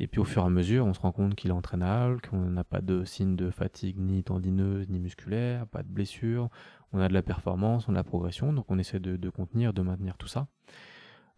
[0.00, 2.50] Et puis au fur et à mesure, on se rend compte qu'il est entraînable, qu'on
[2.50, 6.48] n'a pas de signe de fatigue ni tendineuse ni musculaire, pas de blessure,
[6.92, 9.72] on a de la performance, on a de la progression, donc on essaie de, contenir,
[9.72, 10.48] de maintenir tout ça.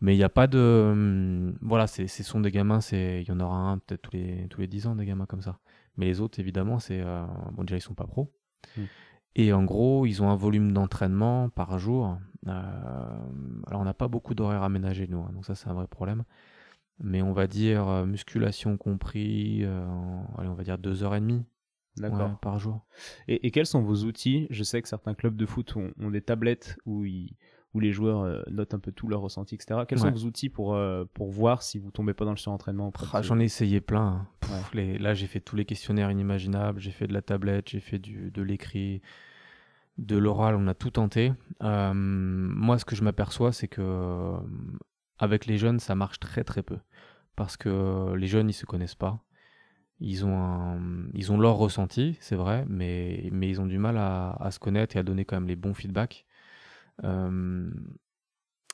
[0.01, 0.89] Mais il n'y a pas de...
[0.93, 4.61] Hum, voilà, ce sont des gamins, il y en aura un peut-être tous les, tous
[4.61, 5.59] les 10 ans, des gamins comme ça.
[5.97, 7.01] Mais les autres, évidemment, c'est...
[7.01, 8.33] Euh, bon, déjà, ils sont pas pros.
[8.77, 8.85] Hmm.
[9.35, 12.19] Et en gros, ils ont un volume d'entraînement par jour.
[12.47, 12.53] Euh,
[13.67, 16.25] alors, on n'a pas beaucoup d'horaires aménagés, nous, hein, donc ça, c'est un vrai problème
[17.01, 19.87] mais on va dire euh, musculation compris, euh,
[20.39, 21.45] allez, on va dire deux heures et demie
[22.43, 22.85] par jour.
[23.27, 24.47] Et, quels sont vos outils?
[24.51, 27.07] Je sais que certains clubs de foot ont, des tablettes où,
[27.73, 29.81] où les joueurs euh, notent un peu tout leur ressenti, etc.
[29.89, 30.79] Quels sont vos outils pour,
[31.15, 34.29] pour voir si vous tombez pas dans le surentraînement ah, J'en ai essayé plein.
[34.43, 34.61] Hein.
[34.75, 36.81] là, j'ai fait tous les questionnaires inimaginables.
[36.81, 39.01] J'ai fait de la tablette, j'ai fait du, de l'écrit,
[39.97, 40.55] de l'oral.
[40.55, 41.33] On a tout tenté.
[41.63, 44.39] moi, ce que je m'aperçois, c'est que
[45.19, 46.79] avec les jeunes, ça marche très très peu.
[47.37, 49.21] Parce que les jeunes, ils se connaissent pas.
[50.01, 50.79] Ils ont,
[51.15, 54.97] ils ont leur ressenti, c'est vrai, mais, mais ils ont du mal à, se connaître
[54.97, 56.27] et à donner quand même les bons feedbacks.
[57.05, 57.71] Euh,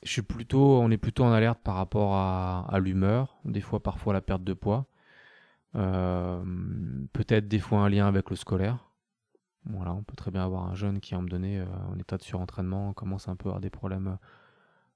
[0.03, 4.13] je suis plutôt, on est plutôt en alerte par rapport à, l'humeur, des fois parfois
[4.13, 4.87] la perte de poids,
[5.75, 6.43] euh,
[7.13, 8.89] peut-être des fois un lien avec le scolaire.
[9.65, 12.17] Voilà, on peut très bien avoir un jeune qui, en me donner euh, en état
[12.17, 14.17] de surentraînement, commence un peu à avoir des problèmes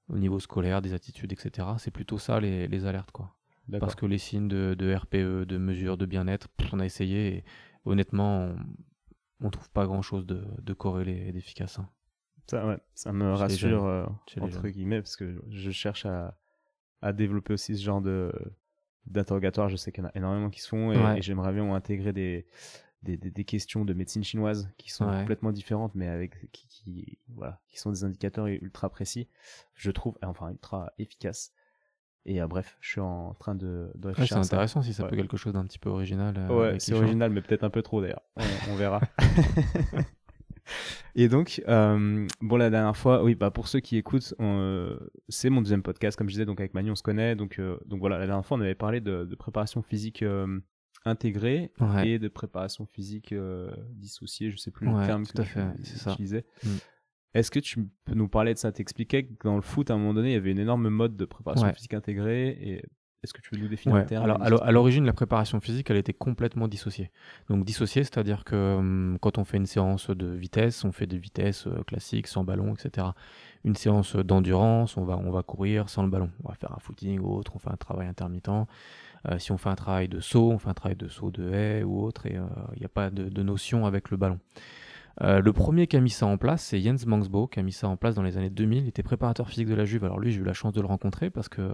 [0.08, 1.68] au niveau scolaire, des attitudes, etc.
[1.78, 3.34] C'est plutôt ça les, alertes, quoi.
[3.80, 7.44] Parce que les signes de, RPE, de mesure de bien-être, on a essayé et
[7.84, 8.50] honnêtement,
[9.40, 11.78] on, ne trouve pas grand-chose de, de, corrélé et d'efficace.
[11.78, 11.88] Hein.
[12.46, 14.06] Ça, ouais, ça me rassure, euh,
[14.40, 16.38] entre guillemets, parce que je cherche à,
[17.02, 18.32] à développer aussi ce genre de
[19.04, 19.68] d'interrogatoire.
[19.68, 22.46] Je sais qu'il y en a énormément qui se font et j'aimerais bien intégrer des,
[23.02, 27.60] des, des, questions de médecine chinoise qui sont complètement différentes, mais avec qui, qui, voilà,
[27.68, 29.28] qui sont des indicateurs ultra précis,
[29.74, 31.52] je trouve, enfin ultra efficaces.
[32.26, 34.36] Et euh, bref, je suis en train de, de réfléchir.
[34.36, 36.34] c'est intéressant si ça peut quelque chose d'un petit peu original.
[36.36, 38.22] Euh, ouais, c'est original, mais peut-être un peu trop d'ailleurs.
[38.70, 39.00] On, verra.
[41.14, 44.34] Et donc, euh, bon, la dernière fois, oui, bah, pour ceux qui écoutent,
[45.28, 47.34] c'est mon deuxième podcast, comme je disais, donc avec Manu, on se connaît.
[47.34, 50.22] Donc, donc voilà, la dernière fois, on avait parlé de, de préparation physique
[51.04, 51.72] intégré
[52.04, 56.44] et de préparation physique euh, dissociée, je sais plus le terme que tu utilisais.
[56.64, 56.68] Mm.
[57.34, 58.72] Est-ce que tu peux nous parler de ça?
[58.72, 61.16] T'expliquais que dans le foot, à un moment donné, il y avait une énorme mode
[61.16, 62.82] de préparation physique intégrée et
[63.24, 64.24] est-ce que tu veux nous définir le terme?
[64.24, 67.10] Alors, à l'origine, la préparation physique, elle était complètement dissociée.
[67.48, 71.18] Donc dissociée, c'est-à-dire que hum, quand on fait une séance de vitesse, on fait des
[71.18, 73.08] vitesses euh, classiques, sans ballon, etc.
[73.64, 76.30] Une séance d'endurance, on va, on va courir sans le ballon.
[76.44, 78.50] On va faire un footing ou autre, on fait un travail intermittent.
[79.26, 81.50] Euh, si on fait un travail de saut, on fait un travail de saut de
[81.52, 84.38] haie ou autre, et euh, il n'y a pas de, notion avec le ballon.
[85.22, 87.72] Euh, le premier qui a mis ça en place, c'est Jens Mangsbo, qui a mis
[87.72, 88.84] ça en place dans les années 2000.
[88.84, 90.04] Il était préparateur physique de la Juve.
[90.04, 91.68] Alors lui, j'ai eu la chance de le rencontrer parce que,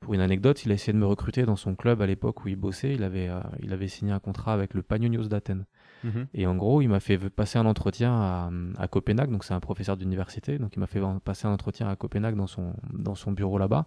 [0.00, 2.48] pour une anecdote, il a essayé de me recruter dans son club à l'époque où
[2.48, 2.92] il bossait.
[2.94, 3.30] Il avait,
[3.62, 5.66] il avait signé un contrat avec le Panionios d'Athènes.
[6.04, 6.26] Mhm.
[6.34, 9.96] Et en gros, il m'a fait passer un entretien à, Copenhague, donc c'est un professeur
[9.96, 13.86] d'université, donc il m'a fait passer un entretien à Copenhague dans son, bureau là-bas.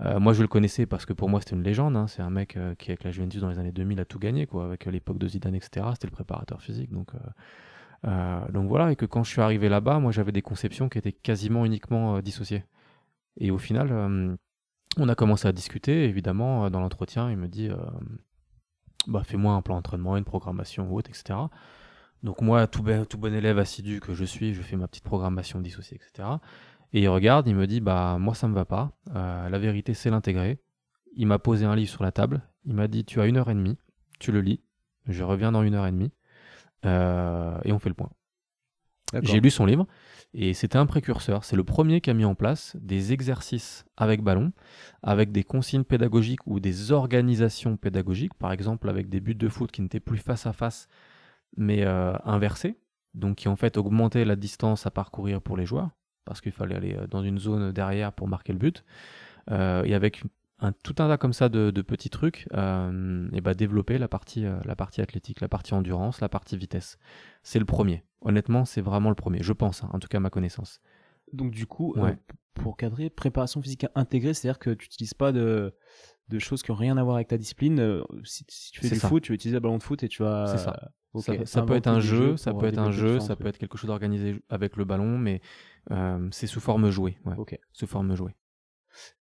[0.00, 1.96] Euh, moi, je le connaissais parce que pour moi, c'était une légende.
[1.96, 2.06] Hein.
[2.08, 4.46] C'est un mec euh, qui, avec la Juventus dans les années 2000, a tout gagné,
[4.46, 5.86] quoi, avec l'époque de Zidane, etc.
[5.92, 6.90] C'était le préparateur physique.
[8.04, 10.98] Euh, donc voilà, et que quand je suis arrivé là-bas, moi j'avais des conceptions qui
[10.98, 12.64] étaient quasiment uniquement dissociées.
[13.38, 14.36] Et au final,
[14.98, 17.70] on a commencé à discuter, évidemment, dans l'entretien, il me dit
[19.06, 21.38] bah, fais-moi un plan d'entraînement, une programmation ou autre, etc.
[22.22, 25.60] Donc moi, tout, tout bon élève assidu que je suis, je fais ma petite programmation
[25.60, 26.28] dissociée, etc.
[26.94, 29.94] Et il regarde, il me dit, bah moi ça me va pas, euh, la vérité
[29.94, 30.58] c'est l'intégrer.
[31.16, 33.50] Il m'a posé un livre sur la table, il m'a dit, tu as une heure
[33.50, 33.76] et demie,
[34.20, 34.60] tu le lis,
[35.06, 36.12] je reviens dans une heure et demie,
[36.86, 38.10] euh, et on fait le point.
[39.22, 39.86] J'ai lu son livre,
[40.34, 41.44] et c'était un précurseur.
[41.44, 44.52] C'est le premier qui a mis en place des exercices avec ballon,
[45.02, 49.70] avec des consignes pédagogiques ou des organisations pédagogiques, par exemple avec des buts de foot
[49.70, 50.88] qui n'étaient plus face à face,
[51.56, 52.76] mais euh, inversés,
[53.14, 55.90] donc qui en fait augmentaient la distance à parcourir pour les joueurs,
[56.24, 58.84] parce qu'il fallait aller euh, dans une zone derrière pour marquer le but,
[59.52, 60.24] euh, et avec
[60.58, 64.74] un, tout un tas comme ça de, petits trucs, et bah développer la partie, la
[64.74, 66.98] partie athlétique, la partie endurance, la partie vitesse.
[67.42, 68.02] C'est le premier.
[68.24, 70.80] Honnêtement, c'est vraiment le premier, je pense, hein, en tout cas à ma connaissance.
[71.32, 72.14] Donc du coup, euh,
[72.54, 75.74] pour cadrer, préparation physique intégrée, c'est-à-dire que tu n'utilises pas de,
[76.28, 77.80] de choses qui ont rien à voir avec ta discipline.
[77.80, 79.08] Euh, si, si tu fais du ça.
[79.08, 80.46] foot, tu vas utiliser le ballon de foot et tu vas.
[80.48, 80.90] C'est ça.
[81.12, 83.58] ok, ça, ça peut être un jeu, ça peut être un jeu, ça peut être
[83.58, 85.40] quelque chose organisé avec le ballon, mais
[85.90, 87.18] euh, c'est sous forme jouée.
[87.24, 88.34] Ouais, sous forme jouée.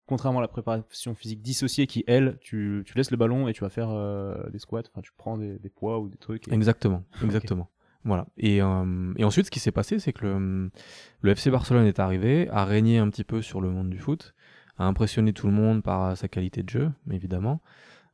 [0.05, 3.59] Contrairement à la préparation physique dissociée qui, elle, tu, tu laisses le ballon et tu
[3.61, 6.47] vas faire euh, des squats, enfin tu prends des, des poids ou des trucs.
[6.47, 7.69] et- Exactement, exactement.
[8.07, 8.25] Voilà.
[8.37, 12.49] Et, euh, et ensuite, ce qui s'est passé, c'est que le, FC Barcelone est arrivé,
[12.49, 14.33] a régné un petit peu sur le monde du foot,
[14.79, 17.61] a impressionné tout le monde par sa qualité de jeu, évidemment.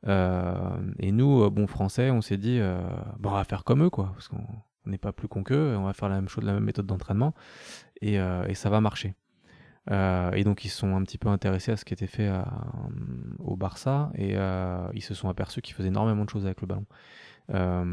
[0.07, 2.81] Euh, et nous, euh, bon français, on s'est dit, euh,
[3.23, 4.45] on va faire comme eux, quoi, parce qu'on
[4.85, 6.85] on n'est pas plus con qu'eux, on va faire la même chose, la même méthode
[6.85, 7.33] d'entraînement,
[8.01, 9.15] et, euh, ça va marcher.
[9.91, 12.31] Euh, et donc ils sont un petit peu intéressés à ce qui était fait
[13.39, 16.67] au Barça et euh, ils se sont aperçus qu'ils faisaient énormément de choses avec le
[16.67, 16.85] ballon,
[17.49, 17.83] Euh,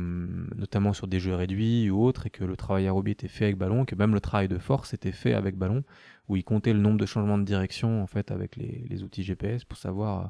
[0.54, 3.56] notamment sur des jeux réduits ou autres, et que le travail aérobie était fait avec
[3.56, 5.82] ballon, que même le travail de force était fait avec ballon,
[6.28, 9.24] où ils comptaient le nombre de changements de direction en fait avec les, les outils
[9.24, 10.28] GPS pour savoir euh,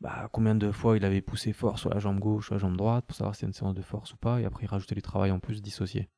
[0.00, 2.76] bah, combien de fois il avait poussé fort sur la jambe gauche, sur la jambe
[2.76, 4.96] droite, pour savoir si c'était une séance de force ou pas, et après il rajoutait
[4.96, 6.08] du travail en plus dissocié.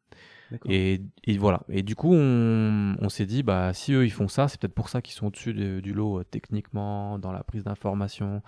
[0.50, 0.70] D'accord.
[0.72, 1.60] Et, et voilà.
[1.68, 4.74] Et du coup, on, on s'est dit, bah, si eux ils font ça, c'est peut-être
[4.74, 8.40] pour ça qu'ils sont au-dessus de- du lot euh, techniquement, dans la prise d'information, euh,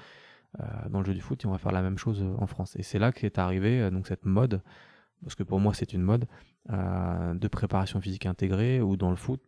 [0.88, 2.76] dans le jeu du foot, et on va faire la même chose euh, en France.
[2.76, 4.62] Et c'est là qu'est arrivée euh, donc cette mode,
[5.22, 6.26] parce que pour moi c'est une mode,
[6.70, 9.42] euh, de préparation physique intégrée, où dans le foot,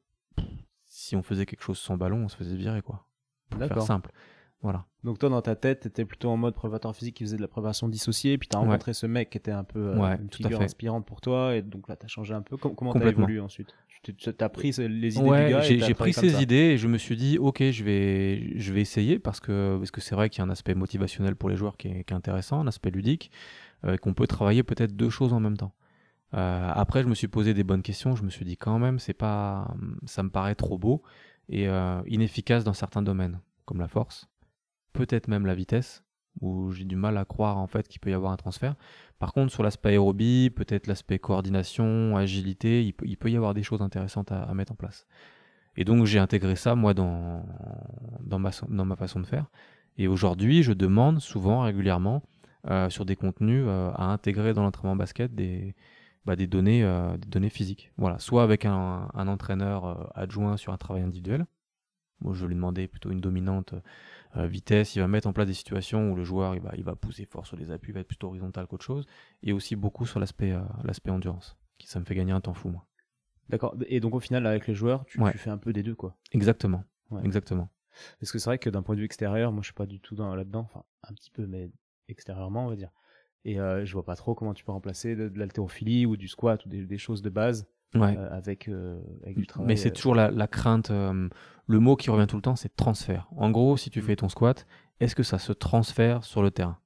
[0.85, 3.07] si on faisait quelque chose sans ballon, on se faisait virer, quoi.
[3.51, 4.11] Pour faire simple.
[4.61, 4.87] Voilà.
[5.05, 7.49] Donc toi, dans ta tête, t'étais plutôt en mode préparateur physique qui faisait de la
[7.49, 8.67] préparation dissociée, puis t'as Ouais.
[8.67, 11.63] rencontré ce mec qui était un peu euh, Ouais, une figure inspirante pour toi, et
[11.63, 12.57] donc là, t'as changé un peu.
[12.57, 13.73] Com- comment t'as évolué ensuite?
[14.03, 16.41] Tu t'es- t'as pris ce- les idées Ouais, du gars et j'ai pris ces ça.
[16.43, 19.91] idées et je me suis dit, ok, je vais, je vais essayer parce que parce
[19.91, 22.13] que c'est vrai qu'il y a un aspect motivationnel pour les joueurs qui est, qui
[22.13, 23.31] est intéressant, un aspect ludique,
[23.85, 25.75] euh, qu'on peut travailler peut-être deux choses en même temps.
[26.35, 28.15] Euh, après, je me suis posé des bonnes questions.
[28.15, 29.75] Je me suis dit quand même, c'est pas,
[30.07, 31.03] ça me paraît trop beau
[31.49, 34.29] et euh, inefficace dans certains domaines, comme la force,
[34.93, 36.05] peut-être même la vitesse,
[36.41, 38.75] où j'ai du mal à croire en fait qu'il peut y avoir un transfert.
[39.19, 43.83] Par contre, sur l'aspect aérobie, peut-être l'aspect coordination, agilité, il peut, y avoir des choses
[43.83, 45.07] intéressantes à, mettre en place.
[45.77, 47.43] Et donc j'ai intégré ça moi dans,
[48.39, 48.51] ma,
[48.97, 49.47] façon de faire.
[49.97, 52.23] Et aujourd'hui, je demande souvent, régulièrement,
[52.71, 55.75] euh, sur des contenus, euh, à intégrer dans l'entraînement basket des,
[56.25, 57.93] bah, euh, des données physiques.
[57.97, 61.47] Voilà, soit avec un, entraîneur adjoint sur un travail individuel.
[62.21, 63.75] Moi, je vais lui demander plutôt une dominante
[64.37, 64.97] euh, vitesse.
[64.97, 67.25] Il va mettre en place des situations où le joueur il va, il va pousser
[67.27, 69.07] fort sur les appuis, il va être plutôt horizontal qu'autre chose.
[69.43, 72.55] Et aussi beaucoup sur l'aspect euh, l'aspect endurance, qui ça me fait gagner un temps
[72.55, 72.87] fou, moi.
[73.49, 73.77] D'accord.
[73.87, 75.33] Et donc au final, avec les joueurs, tu, Ouais.
[75.33, 76.17] tu fais un peu des deux, quoi.
[76.33, 76.85] Exactement.
[77.11, 77.23] Ouais.
[77.25, 77.71] Exactement.
[78.21, 80.01] Parce que c'est vrai que d'un point de vue extérieur, moi je suis pas du
[80.01, 81.71] tout dans là-dedans, enfin un petit peu, mais
[82.09, 82.91] extérieurement on va dire.
[83.45, 86.29] Et euh, je vois pas trop comment tu peux remplacer de, de l'haltérophilie ou du
[86.29, 88.17] squat ou des, des choses de base Ouais.
[88.19, 89.69] euh, avec, euh, avec du travail.
[89.69, 90.91] Mais c'est euh, toujours la, la crainte.
[90.91, 93.29] le mot qui revient tout le temps, c'est transfert.
[93.37, 94.03] En gros, si tu Mm.
[94.03, 94.67] fais ton squat,
[95.01, 96.79] est-ce que ça se transfère sur le terrain?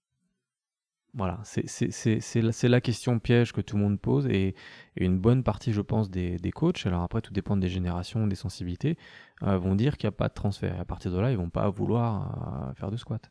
[1.15, 4.55] Voilà, c'est la, question piège que tout le monde pose et,
[4.97, 8.27] et une bonne partie, je pense, des, des coachs, alors après tout dépend des générations,
[8.27, 8.97] des sensibilités,
[9.43, 10.75] euh, vont dire qu'il n'y a pas de transfert.
[10.75, 13.31] Et à partir de là, ils vont pas vouloir euh, faire de squat.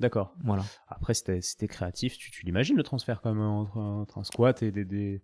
[0.00, 0.34] D'accord.
[0.42, 0.62] Voilà.
[0.88, 4.72] Après, t'es créatif, tu, tu l'imagines le transfert quand même entre, entre un squat et
[4.72, 4.86] des.
[4.86, 5.20] des...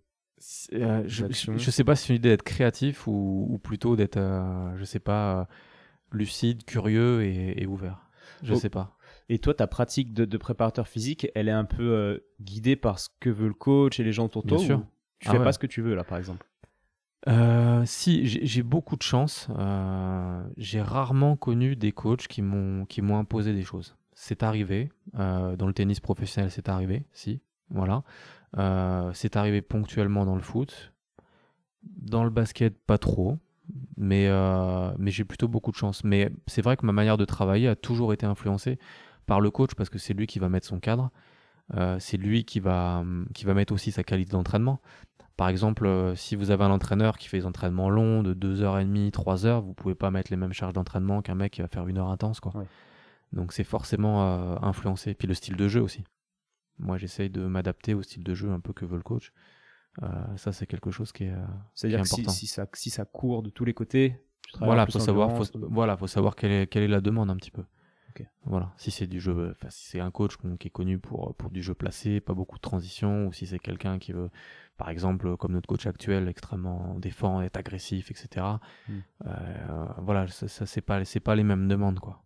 [0.72, 4.16] Euh, je, je sais pas si c'est une idée d'être créatif ou, ou plutôt d'être,
[4.18, 5.44] euh, je sais pas, euh,
[6.12, 8.02] lucide, curieux et, et ouvert.
[8.42, 8.56] Je Oh.
[8.56, 8.96] sais pas.
[9.28, 12.98] Et toi, ta pratique de, de préparateur physique, elle est un peu euh, guidée par
[12.98, 14.78] ce que veut le coach et les gens autour de Bien toi sûr.
[14.78, 14.86] ou
[15.18, 15.44] Tu Ah fais ouais.
[15.44, 16.46] pas ce que tu veux là, par exemple?
[17.84, 19.48] Si, j'ai beaucoup de chance.
[20.56, 23.96] J'ai rarement connu des coachs qui m'ont qui m'ont imposé des choses.
[24.14, 24.90] C'est arrivé.
[25.14, 27.04] dans le tennis professionnel, c'est arrivé.
[27.12, 28.02] Si, voilà.
[28.56, 30.92] Euh, c'est arrivé ponctuellement dans le foot.
[31.82, 33.38] Dans le basket, pas trop.
[33.96, 36.04] Mais, euh, mais j'ai plutôt beaucoup de chance.
[36.04, 38.78] Mais c'est vrai que ma manière de travailler a toujours été influencée
[39.26, 41.10] par le coach parce que c'est lui qui va mettre son cadre.
[41.74, 44.80] Euh, c'est lui qui va, qui va mettre aussi sa qualité d'entraînement.
[45.36, 49.60] Par exemple, si vous avez un entraîneur qui fait des entraînements longs de 2h30, 3h,
[49.62, 52.08] vous pouvez pas mettre les mêmes charges d'entraînement qu'un mec qui va faire une heure
[52.08, 52.40] intense.
[52.40, 52.56] Quoi.
[52.56, 52.66] Ouais.
[53.32, 55.14] Donc c'est forcément euh, influencé.
[55.14, 56.04] Puis le style de jeu aussi.
[56.78, 59.32] Moi, j'essaye de m'adapter au style de jeu un peu que veut le coach.
[60.02, 62.32] Euh, ça, c'est quelque chose qui est, euh, C'est-à-dire qui est important.
[62.32, 65.58] si, ça, si ça court de tous les côtés, tu travailles Voilà, faut savoir, faut,
[65.70, 67.64] voilà, faut savoir quelle est, quelle est la demande un petit peu.
[68.44, 71.50] Voilà, si c'est du jeu, enfin, si c'est un coach qui est connu pour, pour
[71.50, 74.30] du jeu placé, pas beaucoup de transition, ou si c'est quelqu'un qui veut,
[74.76, 78.46] par exemple, comme notre coach actuel, extrêmement défend, être agressif, etc.
[78.88, 78.98] Hmm.
[79.26, 82.22] Euh, voilà, ça, ça c'est pas, c'est pas les mêmes demandes, quoi.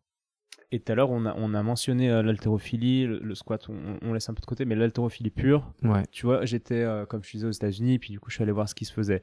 [0.75, 3.99] Et tout à l'heure, on a, on a mentionné euh, l'haltérophilie, le, le squat, on,
[4.01, 7.23] on laisse un peu de côté, mais l'haltérophilie pure, Ouais, tu vois, j'étais, euh, comme
[7.23, 9.23] je disais, aux États-Unis, puis du coup, je suis allé voir ce qui se faisait.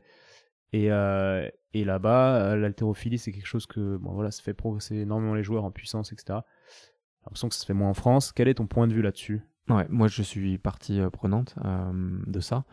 [0.74, 4.98] Et, euh, et là-bas, euh, l'haltérophilie, c'est quelque chose que, bon, voilà, ça fait progresser
[4.98, 6.26] énormément les joueurs en puissance, etc.
[6.30, 6.44] Alors,
[7.26, 8.32] l'impression que ça se fait moins en France.
[8.32, 9.42] Quel est ton point de vue là-dessus?
[9.70, 11.56] Ouais, moi je suis partie prenante
[12.26, 12.64] de ça.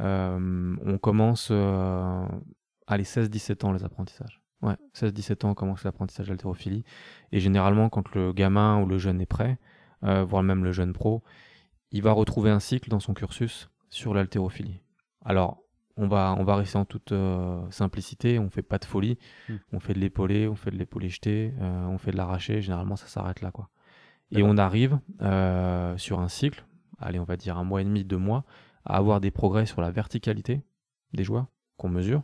[0.00, 4.41] On commence à les 16-17 ans les apprentissages.
[4.62, 6.84] Ouais, 16-17 ans on commence l'apprentissage d'haltérophilie.
[7.32, 9.58] Et généralement quand le gamin ou le jeune est prêt,
[10.04, 11.22] euh, voire même le jeune pro,
[11.90, 14.80] il va retrouver un cycle dans son cursus sur l'haltérophilie.
[15.24, 15.58] Alors
[15.96, 19.54] on va, on va rester en toute euh, simplicité, on fait pas de folie, Mm.
[19.72, 22.96] on fait de l'épaulé, on fait de l'épaulé jeté, euh, on fait de l'arraché, généralement
[22.96, 23.68] ça s'arrête là quoi.
[24.30, 24.98] Et on arrive
[25.98, 26.64] sur un cycle,
[26.98, 28.44] allez on va dire un mois et demi, deux mois,
[28.86, 30.62] à avoir des progrès sur la verticalité
[31.12, 31.46] des joueurs
[31.76, 32.22] qu'on mesure,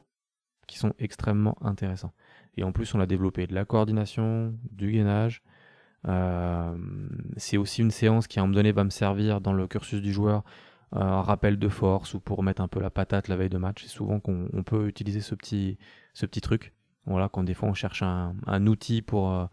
[0.66, 2.12] qui sont extrêmement intéressants.
[2.59, 5.42] Et en plus on a développé de la coordination, du gainage.
[6.07, 6.77] Euh,
[7.37, 10.01] c'est aussi une séance qui à un moment donné va me servir dans le cursus
[10.01, 10.44] du joueur
[10.94, 13.59] euh, un rappel de force ou pour mettre un peu la patate la veille de
[13.59, 13.83] match.
[13.83, 15.79] C'est souvent qu'on on peut utiliser ce petit,
[16.42, 16.73] truc.
[17.07, 19.47] Voilà, quand des fois on cherche un, outil pour, euh,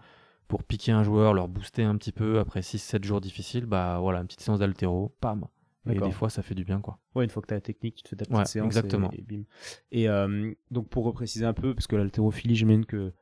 [0.48, 4.20] pour piquer un joueur, leur booster un petit peu après 6-7 jours difficiles, bah voilà,
[4.20, 5.46] une petite séance d'altéro, pam.
[5.88, 7.00] Et des fois ça fait du bien quoi.
[7.14, 8.66] Ouais, une fois que tu as la technique, tu te fais ta petite Ouais, séance.
[8.68, 9.12] exactement.
[9.14, 9.44] Et, et bim.
[9.92, 13.14] Et euh, donc, pour repréciser un peu, parce que l'haltérophilie, j'imagine que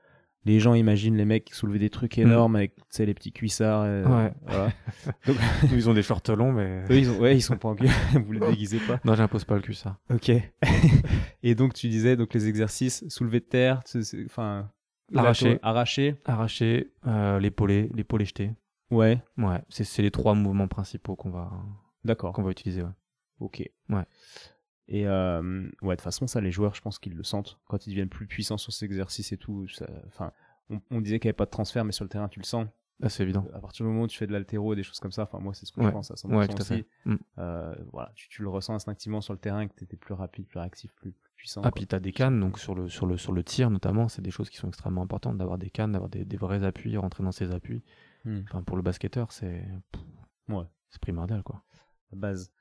[0.46, 3.32] les gens imaginent les mecs qui soulevaient des trucs énormes avec tu sais, les petits
[3.32, 3.86] cuissards.
[3.86, 4.12] Mm.
[4.12, 4.34] Ouais.
[4.46, 4.72] Voilà.
[5.28, 5.38] Donc,
[5.74, 6.84] Ils ont des shorts longs, mais.
[6.90, 7.76] eux, ils, ont, ouais, ils sont pas en.
[8.26, 9.00] Vous les déguisez pas.
[9.06, 10.00] Non, j'impose pas le ça.
[10.10, 10.32] Ok.
[11.44, 13.82] et donc, tu disais donc les exercices soulevé de terre,
[14.26, 14.70] enfin.
[15.16, 15.60] Arraché.
[15.62, 16.16] Arraché.
[16.26, 18.52] Arraché, euh, l'épaulé, l'épaulé jeté.
[18.90, 19.22] Ouais.
[19.38, 21.52] Ouais, c'est c'est les trois mouvements principaux qu'on va,
[22.06, 22.34] D'accord.
[22.34, 22.82] qu'on va utiliser.
[22.84, 22.92] Ouais.
[23.40, 23.64] Ok.
[23.90, 24.06] Ouais.
[24.88, 25.42] Et euh,
[25.82, 28.10] ouais, de toute façon, ça, les joueurs, je pense qu'ils le sentent quand ils deviennent
[28.10, 29.66] plus puissants sur ces exercices et tout.
[30.08, 30.32] Enfin,
[30.70, 32.46] on, on disait qu'il n'y avait pas de transfert, mais sur le terrain, tu le
[32.46, 32.68] sens.
[33.02, 33.46] Ah, c'est évident.
[33.54, 35.40] À partir du moment où tu fais de l'altéro et des choses comme ça, enfin,
[35.40, 35.88] moi, c'est ce que Ouais.
[35.88, 36.68] je pense à 100% Ouais, tout à aussi.
[36.76, 36.88] fait.
[37.06, 37.16] Mm.
[37.40, 40.46] Euh, voilà, tu, tu le ressens instinctivement sur le terrain que tu étais plus rapide,
[40.48, 41.62] plus réactif, plus, plus puissant.
[41.62, 41.72] Ah, quoi.
[41.72, 44.32] puis t'as des cannes, donc sur le, sur le, sur le tir notamment, c'est des
[44.32, 47.32] choses qui sont extrêmement importantes, d'avoir des cannes, d'avoir des, des vrais appuis, rentrer dans
[47.32, 47.84] ces appuis.
[48.26, 48.42] Hmm.
[48.50, 49.66] Enfin, pour le basketteur, c'est
[50.50, 50.66] Ouais.
[50.90, 51.64] c'est primordial, quoi.
[52.16, 52.52] Base.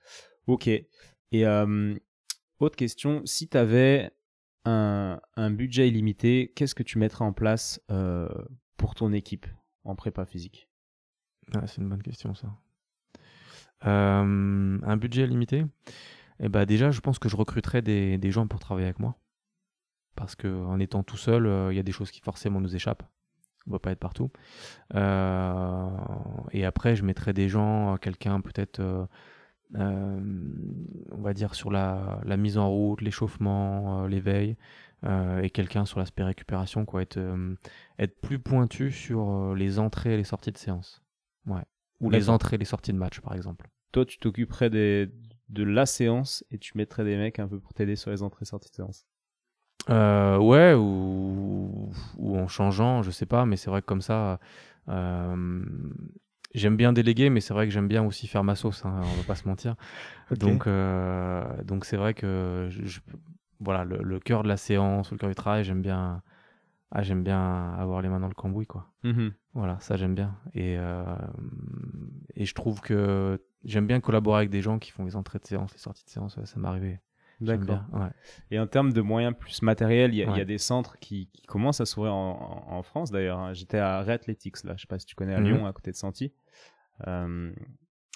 [0.46, 0.68] Ok.
[1.32, 1.94] Et euh,
[2.60, 4.12] autre question, si tu avais
[4.64, 5.18] un,
[5.50, 8.28] budget illimité, qu'est-ce que tu mettrais en place euh,
[8.76, 9.46] pour ton équipe
[9.84, 10.68] en prépa physique?
[11.54, 12.48] Ah, c'est une bonne question, ça.
[13.84, 15.64] Euh, un budget limité
[16.38, 19.18] Eh ben, déjà, je pense que je recruterais des, gens pour travailler avec moi.
[20.14, 23.02] Parce que en étant tout seul, il y a des choses qui forcément nous échappent.
[23.66, 24.30] On ne va pas être partout.
[24.92, 29.08] Et après, je mettrais des gens, quelqu'un peut-être,
[29.74, 34.56] on va dire, sur la, la mise en route, l'échauffement, euh, l'éveil,
[35.04, 37.02] euh, et quelqu'un sur l'aspect récupération, quoi.
[37.02, 37.54] Être, euh,
[37.98, 41.02] être plus pointu sur euh, les entrées et les sorties de séance.
[41.46, 41.64] Ouais.
[42.00, 43.68] Ou les entrées et les sorties de match, par exemple.
[43.92, 45.11] Toi, tu t'occuperais des,
[45.48, 48.70] de la séance et tu mettrais des mecs un peu pour t'aider sur les entrées-sorties
[48.70, 49.06] de séance?
[49.90, 54.38] Euh, ouais, ou, ou en changeant, je sais pas, mais c'est vrai que comme ça,
[54.88, 55.64] euh,
[56.54, 59.14] j'aime bien déléguer, mais c'est vrai que j'aime bien aussi faire ma sauce, hein, on
[59.16, 59.74] va pas se mentir.
[60.30, 63.00] Donc, euh, donc c'est vrai que je, je-
[63.60, 66.22] voilà, le, le cœur de la séance, le cœur du travail, j'aime bien,
[66.90, 68.88] ah, j'aime bien avoir les mains dans le cambouis, quoi.
[69.04, 69.32] Mhm.
[69.54, 70.34] Voilà, ça j'aime bien.
[70.54, 71.04] Et, euh,
[72.34, 75.46] et je trouve que j'aime bien collaborer avec des gens qui font les entrées de
[75.46, 77.00] séance, les sorties de séance, ouais, ça m'est arrivé.
[77.44, 77.83] D'accord.
[77.92, 78.09] ouais.
[78.50, 81.46] Et en termes de moyens plus matériels, il y, a- y des centres qui, qui
[81.46, 83.38] commencent à s'ouvrir en, France d'ailleurs.
[83.38, 83.52] hein.
[83.52, 85.46] J'étais à Reathletics, là, je sais pas si tu connais à Mhm.
[85.46, 86.33] Lyon, à côté de Santi.
[87.07, 87.52] Euh,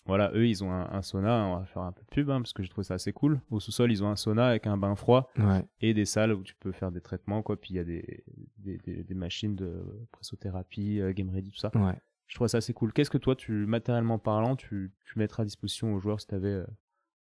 [0.05, 2.41] voilà, eux, ils ont un, un sauna, on va faire un peu de pub, hein,
[2.41, 3.41] parce que j'ai trouvé ça assez cool.
[3.51, 5.65] Au sous-sol, ils ont un sauna avec un bain froid Ouais.
[5.81, 7.61] et des salles où tu peux faire des traitements, quoi.
[7.61, 8.23] Puis il y a des,
[8.59, 11.73] des, des- des machines de pressothérapie, euh, game ready, tout ça.
[11.75, 11.99] Ouais.
[12.29, 12.93] Je trouve ça assez cool.
[12.93, 16.35] Qu'est-ce que toi, tu, matériellement parlant, tu, tu mettrais à disposition aux joueurs si tu
[16.37, 16.63] avais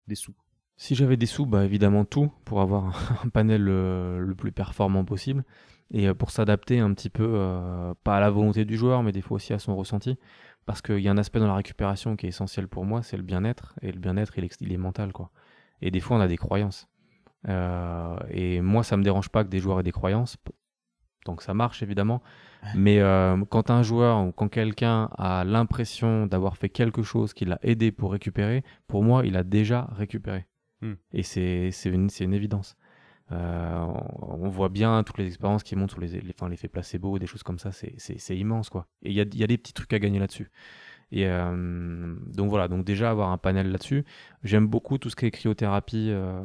[0.06, 0.34] des sous?
[0.82, 5.04] Si j'avais des sous, bah évidemment tout pour avoir un panel euh, le plus performant
[5.04, 5.44] possible
[5.90, 9.12] et euh, pour s'adapter un petit peu, euh, pas à la volonté du joueur, mais
[9.12, 10.16] des fois aussi à son ressenti.
[10.64, 13.18] Parce qu'il y a un aspect dans la récupération qui est essentiel pour moi, c'est
[13.18, 13.74] le bien-être.
[13.82, 15.30] Et le bien-être, il, est- il est mental, quoi.
[15.82, 16.88] Et des fois, on a des croyances.
[18.30, 20.36] Et moi, ça me dérange pas que des joueurs aient des croyances,
[21.24, 22.22] tant que ça marche, évidemment.
[22.74, 23.00] Mais
[23.50, 27.92] quand un joueur ou quand quelqu'un a l'impression d'avoir fait quelque chose qui l'a aidé
[27.92, 30.46] pour récupérer, pour moi, il a déjà récupéré.
[30.82, 30.94] Hmm.
[31.12, 32.76] Et c'est une, une évidence.
[33.32, 36.68] Euh, on, on voit bien toutes les expériences qui montent sur les, les, enfin, l'effet
[36.68, 38.88] placebo, des choses comme ça, c'est- immense, quoi.
[39.02, 40.50] Et il y a, y a des petits trucs à gagner là-dessus.
[41.12, 44.04] Et euh, donc voilà, donc déjà avoir un panel là-dessus.
[44.42, 46.40] J'aime beaucoup tout ce qui est cryothérapie euh,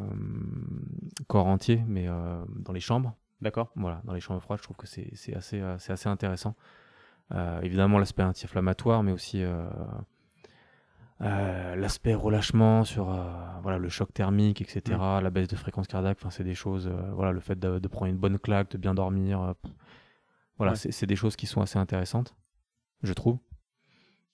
[1.27, 3.15] corps entier, mais dans les chambres.
[3.41, 6.55] D'accord Voilà, dans les chambres froides, je trouve que c'est assez, assez intéressant.
[7.61, 9.43] Évidemment, l'aspect anti-inflammatoire, mais aussi
[11.21, 13.23] euh, l'aspect relâchement sur euh,
[13.61, 16.17] voilà, le choc thermique, etc., la baisse de fréquence cardiaque.
[16.19, 18.77] Enfin, c'est des choses, euh, voilà, le fait de, de prendre une bonne claque, de
[18.77, 19.53] bien dormir.
[20.57, 20.77] voilà, Ouais.
[20.91, 22.35] c'est des choses qui sont assez intéressantes,
[23.03, 23.37] je trouve.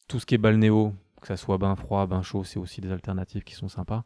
[0.08, 2.92] tout ce qui est balnéo, que ça soit bain froid, bain chaud, c'est aussi des
[2.92, 4.04] alternatives qui sont sympas.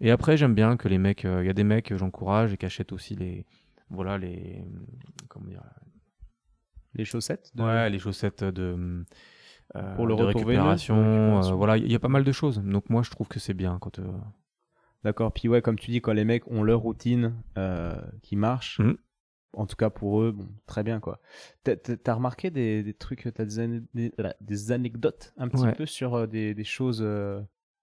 [0.00, 2.56] Et après, j'aime bien que les mecs, il y a des mecs que j'encourage et
[2.56, 3.44] qui achètent aussi les,
[3.90, 4.64] voilà, les,
[5.28, 5.62] comment dire,
[6.94, 7.52] les chaussettes.
[7.56, 9.04] Ouais, les chaussettes de.
[9.96, 12.58] Pour le de récupération, voilà, il y a pas mal de choses.
[12.58, 14.00] Donc moi, je trouve que c'est bien quand.
[15.04, 15.32] D'accord.
[15.32, 17.34] Puis ouais, comme tu dis, quand les mecs ont leur routine
[18.22, 18.94] qui marche, mmh
[19.54, 21.20] en tout cas pour eux, bon, très bien quoi.
[21.64, 21.74] T'as
[22.06, 26.26] as remarqué des, des trucs, t'as des, des, des, anecdotes un petit peu sur euh,
[26.26, 27.40] des, des, choses euh,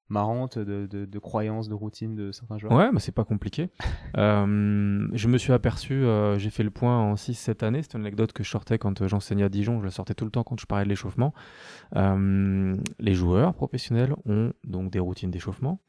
[0.09, 3.69] marrantes, de, de, de, croyances, de routines de certains joueurs Ouais, mais c'est pas compliqué.
[4.17, 8.01] euh, je me suis aperçu, euh, j'ai fait le point en 6-7 années, c'est une
[8.01, 10.59] anecdote que je sortais quand j'enseignais à Dijon, je la sortais tout le temps quand
[10.59, 11.33] je parlais de l'échauffement.
[11.95, 15.79] les joueurs professionnels ont donc des routines d'échauffement,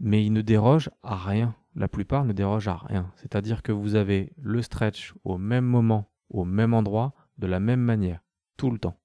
[0.00, 3.12] mais ils ne dérogent à rien la plupart ne dérogent à rien.
[3.16, 7.80] C'est-à-dire que vous avez le stretch au même moment, au même endroit, de la même
[7.80, 8.20] manière,
[8.56, 8.98] tout le temps.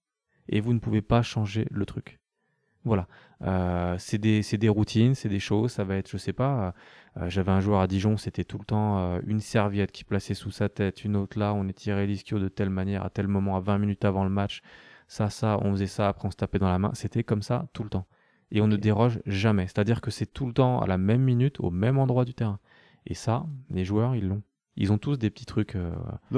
[0.47, 2.20] Et vous ne pouvez pas changer le truc.
[2.83, 3.07] Voilà.
[3.43, 5.71] Euh, c'est des, des, routines, c'est des choses.
[5.71, 6.73] Ça va être, je sais pas,
[7.17, 10.33] euh, j'avais un joueur à Dijon, c'était tout le temps euh, une serviette qui plaçait
[10.33, 13.55] sous sa tête, une autre là, on étirait l'ischio de telle manière, à tel moment,
[13.55, 14.61] à 20 minutes avant le match.
[15.07, 16.91] Ça, ça, on faisait ça, après on se tapait dans la main.
[16.93, 18.07] C'était comme ça tout le temps
[18.51, 19.63] et on ne déroge jamais.
[19.67, 22.59] C'est-à-dire que c'est tout le temps à la même minute, au même endroit du terrain.
[23.05, 24.43] Et ça, les joueurs, ils l'ont.
[24.77, 25.75] Ils ont tous des petits trucs.
[25.75, 25.91] Euh,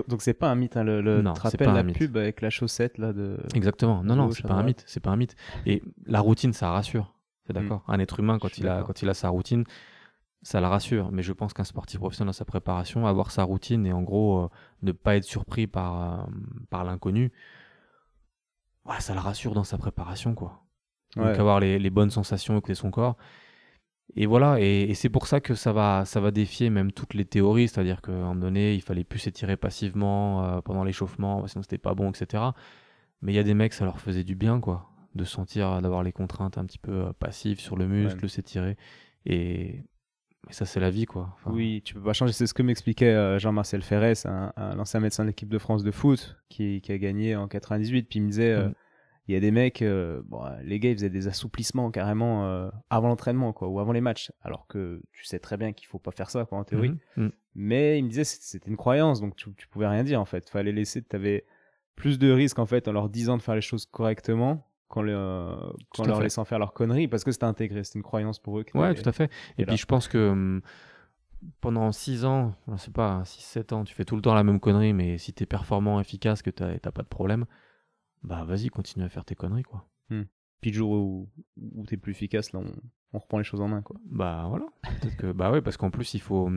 [0.08, 3.14] donc, c'est pas un mythe, hein, le, le non, la pub avec la chaussette là
[3.14, 3.38] de.
[3.54, 4.04] Exactement.
[4.04, 4.84] Non, non, c'est pas un mythe.
[4.88, 5.36] C'est pas un mythe.
[5.66, 7.14] Et la routine, ça rassure.
[7.46, 7.62] C'est mm.
[7.62, 7.84] d'accord.
[7.88, 9.66] Un être humain, quand il a, quand il a sa routine,
[10.42, 11.12] ça le rassure.
[11.12, 14.44] Mais je pense qu'un sportif professionnel dans sa préparation, avoir sa routine et en gros
[14.44, 14.50] euh,
[14.82, 16.24] ne pas être surpris par, euh,
[16.70, 17.32] par l'inconnu,
[18.86, 20.60] ouais, ça le rassure dans sa préparation, quoi.
[21.16, 23.18] Donc avoir les, bonnes sensations, écouter son corps.
[24.16, 27.26] Et voilà, et, c'est pour ça que ça va, ça va défier même toutes les
[27.26, 31.64] théories, c'est-à-dire qu'à un moment donné, il fallait plus s'étirer passivement euh, pendant l'échauffement, sinon
[31.64, 32.44] c'était pas bon, etc.
[33.22, 36.04] Mais il y a des mecs, ça leur faisait du bien, quoi, de sentir, d'avoir
[36.04, 38.78] les contraintes un petit peu euh, passives sur le muscle, s'étirer.
[39.26, 39.82] Et
[40.52, 41.36] ça, c'est la vie, quoi.
[41.48, 42.34] oui, tu peux pas changer.
[42.34, 45.92] C'est ce que m'expliquait euh, Jean-Marcel Ferrès, un, ancien médecin de l'équipe de France de
[45.92, 48.04] foot, qui, a gagné en 98.
[48.04, 48.74] Puis il me disait, mmh
[49.28, 52.70] il y a des mecs, euh, bon, les gars, ils faisaient des assouplissements carrément euh,
[52.90, 56.00] avant l'entraînement, quoi, ou avant les matchs, alors que tu sais très bien qu'il faut
[56.00, 56.90] pas faire ça, quoi, en théorie.
[57.16, 57.32] Mmh, mmh.
[57.56, 60.50] Mais il me disait c'était une croyance, donc tu, tu pouvais rien dire en fait.
[60.50, 61.46] Fallait laisser, tu avais
[61.96, 65.56] plus de risques en fait en leur disant de faire les choses correctement qu'en euh,
[66.06, 68.66] leur laissant faire leurs conneries, parce que c'était intégré, c'était une croyance pour eux.
[68.76, 69.32] Ouais, tout à fait.
[69.58, 70.62] Et, puis je pense que hum,
[71.62, 74.60] pendant 6 ans, je sais pas, 6-7 ans, tu fais tout le temps la même
[74.60, 77.46] connerie, mais si tu es performant, efficace, que tu n'as pas de problème,
[78.24, 79.86] bah vas-y, continue à faire tes conneries, quoi.
[80.10, 80.24] Hmm.
[80.62, 82.62] Puis le jour où, où t'es plus efficace, là,
[83.14, 83.98] on, reprend les choses en main, quoi.
[84.06, 84.66] Bah voilà.
[84.82, 86.50] Peut-être que, bah ouais, parce qu'en plus, il faut,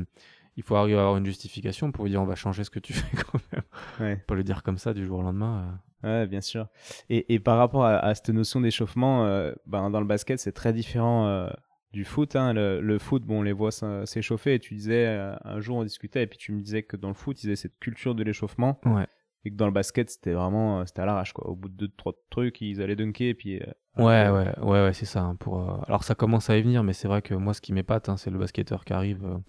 [0.57, 2.93] il faut arriver à avoir une justification pour dire on va changer ce que tu
[2.95, 3.63] fais quand même.
[4.01, 4.17] Ouais.
[4.17, 5.81] Pas le dire comme ça du jour au lendemain.
[6.05, 6.23] Euh.
[6.23, 6.69] Ouais, bien sûr.
[7.11, 10.73] Et, et par rapport à, cette notion d'échauffement, euh, ben, dans le basket, c'est très
[10.73, 11.51] différent euh,
[11.93, 12.37] du foot.
[12.37, 12.53] Hein.
[12.53, 14.55] Le, le, foot, bon, on les voit s'échauffer.
[14.55, 15.07] Et tu disais,
[15.45, 17.57] un jour, on discutait, et puis tu me disais que dans le foot, ils avaient
[17.57, 18.79] cette culture de l'échauffement.
[18.85, 19.07] Ouais
[19.47, 21.49] et que dans le basket c'était vraiment euh, c'était à l'arrache quoi.
[21.49, 23.67] Au bout de deux trois trucs ils allaient dunker et puis euh,
[23.97, 26.83] ouais, ouais ouais ouais c'est ça hein, pour euh, alors ça commence à y venir
[26.83, 29.41] mais c'est vrai que moi ce qui m'épate hein, c'est le basketteur qui arrive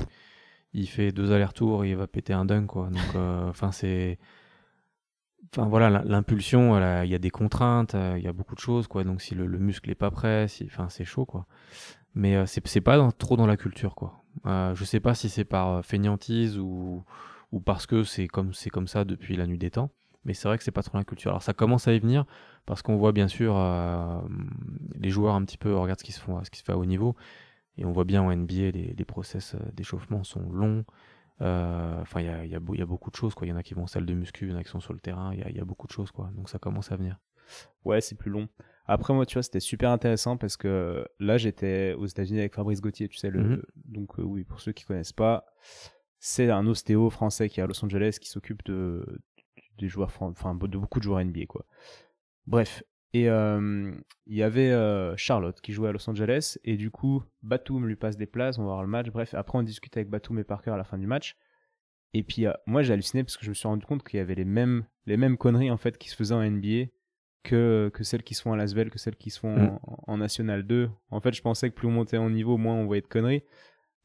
[0.74, 2.90] il fait deux allers-retours et il va péter un dunk quoi.
[2.92, 3.16] Donc
[3.50, 4.20] enfin c'est
[5.52, 9.04] enfin voilà l'impulsion il y a des contraintes il y a beaucoup de choses quoi.
[9.04, 11.48] Donc si le, muscle est pas prêt si enfin c'est chaud quoi.
[12.14, 14.24] Mais c'est pas trop dans la culture quoi.
[14.46, 17.04] Je sais pas si c'est par fainéantise ou
[17.52, 19.92] ou parce que c'est comme, c'est comme ça depuis la nuit des temps.
[20.26, 21.32] Mais c'est vrai que c'est pas trop la culture.
[21.32, 22.26] Alors ça commence à y venir
[22.66, 24.20] parce qu'on voit bien sûr euh,
[24.96, 26.78] les joueurs un petit peu regardent ce qui se font, ce qui se fait à
[26.78, 27.16] haut niveau,
[27.78, 30.84] et on voit bien en NBA les, les process euh, d'échauffement sont longs.
[31.42, 33.36] Euh, enfin, il y a, y, a, y a, beaucoup de choses.
[33.36, 33.48] Quoi.
[33.48, 34.70] Il y en a qui vont en salle de muscu, il y en a qui
[34.70, 35.34] sont sur le terrain.
[35.34, 36.12] Il y a, y a, beaucoup de choses.
[36.12, 36.30] Quoi.
[36.36, 37.18] Donc ça commence à venir.
[37.86, 38.50] Ouais, c'est plus long.
[38.88, 42.82] Après, moi, tu vois, c'était super intéressant parce que là, j'étais aux États-Unis avec Fabrice
[42.82, 43.30] Gauthier, tu sais.
[43.30, 43.62] Le, mm-hmm.
[43.86, 45.46] Donc, oui, pour ceux qui connaissent pas,
[46.20, 49.06] c'est un ostéo français qui est à Los Angeles qui s'occupe de
[49.78, 51.66] des joueurs enfin de beaucoup de joueurs NBA quoi.
[52.48, 53.92] Bref, et euh,
[54.26, 57.96] il y avait euh, Charlotte qui jouait à Los Angeles et du coup Batum lui
[57.96, 59.10] passe des places, on va voir le match.
[59.10, 61.38] Bref, après on discute avec Batum et Parker à la fin du match.
[62.14, 64.22] Et puis euh, moi j'ai halluciné parce que je me suis rendu compte qu'il y
[64.22, 66.88] avait les mêmes les mêmes conneries en fait qui se faisaient en NBA
[67.44, 69.80] que, que celles qui se font à Lasvel, que celles qui se font mm.
[69.84, 70.90] en, en, National 2.
[71.12, 73.44] En fait, je pensais que plus on montait en niveau, moins on voyait de conneries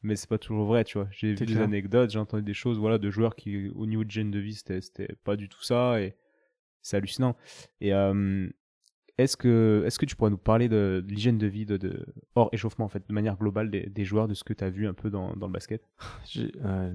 [0.03, 1.07] mais c'est pas toujours vrai, tu vois.
[1.11, 4.11] J'ai vu des anecdotes, j'ai entendu des choses, voilà, de joueurs qui, au niveau de
[4.11, 6.15] gêne de vie, c'était pas du tout ça, et
[6.81, 7.35] c'est hallucinant.
[7.81, 8.47] Et euh,
[9.17, 12.49] est-ce que, est-ce que tu pourrais nous parler de, l'hygiène de vie, de, de, hors
[12.51, 14.87] échauffement, en fait, de manière globale des, des joueurs, de ce que tu as vu
[14.87, 15.87] un peu dans, dans le basket?
[16.65, 16.93] Euh,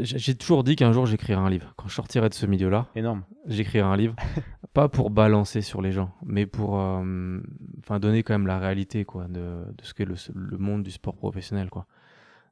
[0.00, 1.72] J'ai toujours dit qu'un jour j'écrirais un livre.
[1.76, 3.22] Quand je sortirais de ce milieu-là, énorme.
[3.46, 4.16] J'écrirais un livre
[4.72, 7.40] pas pour balancer sur les gens, mais pour euh,
[7.80, 10.90] enfin donner quand même la réalité quoi, de, de ce qu'est le, le, monde du
[10.90, 11.70] sport professionnel.
[11.70, 11.86] Quoi.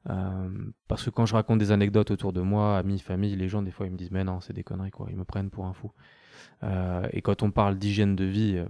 [0.09, 0.49] Euh,
[0.87, 3.71] parce que quand je raconte des anecdotes autour de moi, amis, famille, les gens, des
[3.71, 5.07] fois, ils me disent Mais non, c'est des conneries, quoi.
[5.09, 5.91] Ils me prennent pour un fou.
[6.63, 8.63] Euh, et quand on parle d'hygiène de vie,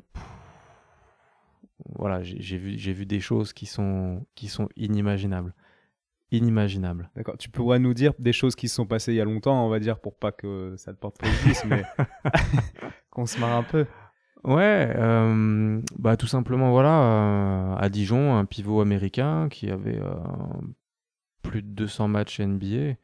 [1.96, 5.54] voilà, j'ai vu, vu des choses qui sont, qui sont inimaginables
[6.32, 7.10] inimaginable.
[7.16, 7.38] D'accord.
[7.38, 9.70] Tu pourrais nous dire des choses qui se sont passées il y a longtemps, on
[9.70, 11.84] va dire, pour pas que ça te porte préjudice, mais
[13.10, 13.86] qu'on se marre un peu.
[14.44, 20.16] Ouais, euh, bah tout simplement voilà, euh, à Dijon, un pivot américain qui avait euh,
[21.42, 22.96] plus de 200 matchs NBA,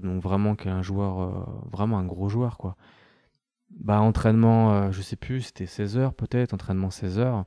[0.00, 2.76] donc vraiment qui est un joueur, vraiment un gros joueur quoi.
[3.70, 7.44] Bah entraînement, je sais plus, c'était 16 heures peut-être, entraînement 16 heures.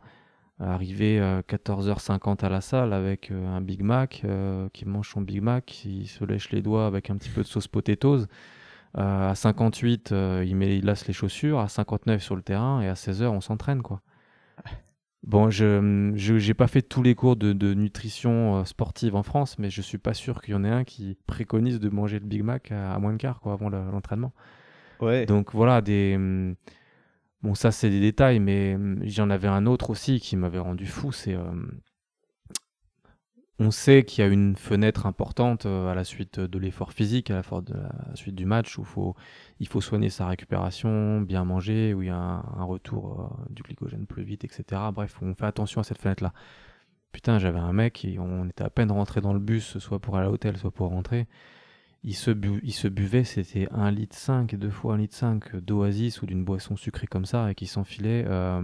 [0.66, 5.41] Arrivé 14h50 à la salle avec euh, un Big Mac, euh, qui mange son Big
[5.41, 8.28] Mac, qui se lèche les doigts avec un petit peu de sauce potatoes.
[8.97, 10.14] Euh, à 58,
[10.45, 11.59] il, met, il lasse les chaussures.
[11.59, 14.01] À 59 sur le terrain et à 16h, on s'entraîne quoi.
[15.24, 19.82] Bon, je n'ai pas fait tous les cours de, nutrition sportive en France, mais je
[19.82, 22.74] suis pas sûr qu'il y en ait un qui préconise de manger le Big Mac
[22.74, 24.34] à, moins de quart quoi, avant l'entraînement.
[24.99, 25.26] Ouais.
[25.26, 26.55] Donc voilà, des, hum,
[27.44, 30.86] Bon, ça, c'est des détails, mais hum, j'en avais un autre aussi qui m'avait rendu
[30.86, 31.12] fou.
[31.12, 31.36] C'est.
[31.36, 31.52] Euh,
[33.60, 37.30] on sait qu'il y a une fenêtre importante euh, à la suite de l'effort physique,
[37.32, 39.14] à la, suite du match, où
[39.60, 43.62] il faut soigner sa récupération, bien manger, où il y a un, retour euh, du
[43.62, 44.82] glycogène plus vite, etc.
[44.94, 46.34] Bref, on fait attention à cette fenêtre-là.
[47.12, 50.18] Putain, j'avais un mec, et on était à peine rentré dans le bus, soit pour
[50.18, 51.28] aller à l'hôtel, soit pour rentrer
[52.04, 52.32] il se,
[52.64, 56.43] il se buvait, c'était 1 litre 5, deux fois 1 litre 5 d'oasis ou d'une
[56.43, 58.62] boisson sucrée comme ça, et qui s'enfilait euh,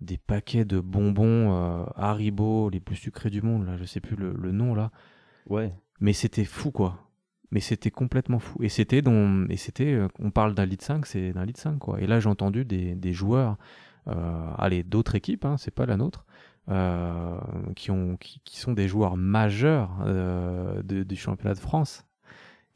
[0.00, 4.16] des paquets de bonbons euh, Haribo, les plus sucrés du monde, là, je sais plus
[4.16, 4.90] le, nom là.
[5.48, 5.74] Ouais.
[6.00, 7.10] Mais c'était fou quoi.
[7.50, 8.62] Mais c'était complètement fou.
[8.62, 11.78] Et c'était, dont, et c'était euh, on parle d'un litre 5, c'est d'un litre 5
[11.78, 12.00] quoi.
[12.00, 13.56] Et là j'ai entendu des, des joueurs,
[14.08, 16.24] euh, allez, d'autres équipes, hein, c'est pas la nôtre,
[16.68, 17.38] euh,
[17.74, 22.05] qui, ont, qui, qui, sont des joueurs majeurs euh, de, du championnat de France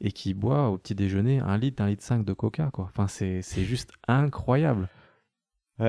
[0.01, 2.85] et qui boit au petit déjeuner un litre, un litre 5 de coca, quoi.
[2.85, 4.89] Enfin, c'est, juste incroyable.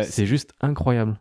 [0.02, 1.20] c'est juste incroyable.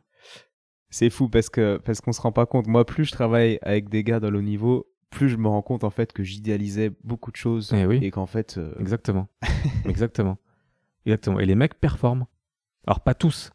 [0.89, 2.67] C'est fou parce que parce qu'on se rend pas compte.
[2.67, 5.61] Moi, plus je travaille avec des gars dans le haut niveau, plus je me rends
[5.61, 7.99] compte en fait que j'idéalisais beaucoup de choses et, eh oui.
[8.01, 8.57] et qu'en fait.
[8.57, 9.29] Euh, Exactement.
[9.85, 10.37] Exactement.
[11.05, 11.39] Exactement.
[11.39, 12.25] Et les mecs performent.
[12.85, 13.51] Alors pas tous.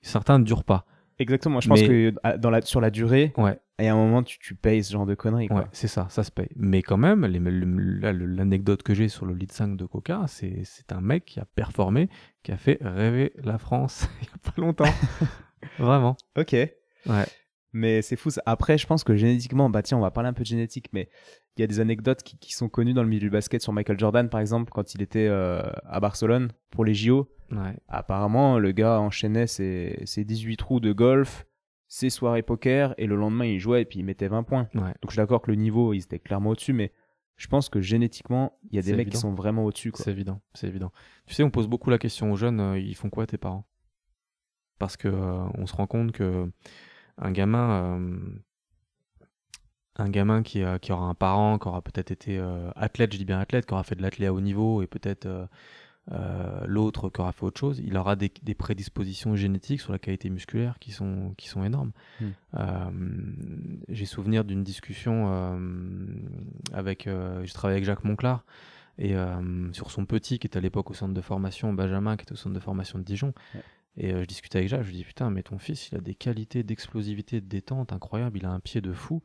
[0.00, 0.86] Certains ne durent pas.
[1.18, 1.60] Exactement.
[1.60, 3.58] Je pense que dans la, sur la durée, ouais.
[3.80, 5.48] Et à un moment, tu, tu payes ce genre de conneries.
[5.50, 6.48] Ouais, c'est ça, ça se paye.
[6.56, 11.24] Mais quand même, l'anecdote que j'ai sur le litre 5 de Coca, c'est un mec
[11.24, 12.08] qui a performé,
[12.42, 14.92] qui a fait rêver la France il n'y a pas longtemps.
[15.78, 16.16] Vraiment.
[16.36, 16.52] Ok.
[16.52, 17.26] Ouais.
[17.72, 18.30] Mais c'est fou.
[18.46, 21.08] Après, je pense que génétiquement, bah tiens, on va parler un peu de génétique, mais
[21.56, 23.72] il y a des anecdotes qui, qui, sont connues dans le milieu du basket sur
[23.72, 27.28] Michael Jordan, par exemple, quand il était euh, à Barcelone pour les JO.
[27.52, 27.76] Ouais.
[27.88, 31.46] Apparemment, le gars enchaînait ses, ses 18 trous de golf,
[31.90, 34.68] ses soirées poker et le lendemain il jouait et puis il mettait 20 points.
[34.72, 36.92] Donc je suis d'accord que le niveau il était clairement au-dessus, mais
[37.36, 39.90] je pense que génétiquement il y a des mecs qui sont vraiment au-dessus.
[39.96, 40.92] C'est évident, c'est évident.
[41.26, 43.66] Tu sais, on pose beaucoup la question aux jeunes, euh, ils font quoi tes parents?
[44.78, 46.48] Parce que euh, on se rend compte que
[47.18, 48.18] un gamin, euh,
[49.96, 52.38] un gamin qui, qui, aura un parent, qui aura peut-être été
[52.76, 55.48] athlète, je dis bien athlète, qui aura fait de l'athlète à haut niveau et peut-être
[56.12, 60.28] euh, l'autre qui aura fait autre chose, il aura des, prédispositions génétiques sur la qualité
[60.28, 61.92] musculaire qui sont, qui sont énormes.
[62.20, 62.28] Hmm.
[62.54, 62.90] Euh,
[63.88, 65.58] j'ai souvenir d'une discussion euh,
[66.72, 68.44] avec, je travaillais avec Jacques Monclar,
[68.98, 69.14] et
[69.72, 72.36] sur son petit qui était à l'époque au centre de formation, Benjamin qui était au
[72.36, 73.32] centre de formation de Dijon.
[73.96, 76.14] Et je discutais avec Jacques, je lui dis putain, mais ton fils, il a des
[76.14, 79.22] qualités d'explosivité, de détente incroyables, il a un pied de fou.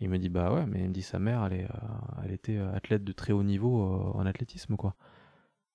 [0.00, 1.68] Il me dit bah ouais, mais il me dit sa mère, elle, est,
[2.22, 4.94] elle était athlète de très haut niveau en athlétisme quoi.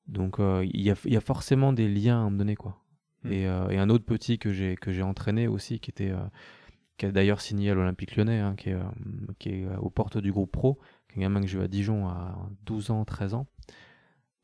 [0.09, 2.81] Donc euh, il y, a, forcément des liens à moment donné quoi.
[3.23, 3.31] Hmm.
[3.31, 6.25] Euh, et, un autre petit que j'ai que j'ai entraîné aussi qui était euh,
[6.97, 8.77] qui a d'ailleurs signé à l'Olympique Lyonnais, hein, qui, est,
[9.37, 11.67] qui est aux portes du groupe pro, qui est un gamin que j'ai eu à
[11.69, 13.47] Dijon à 12 ans, 13 ans.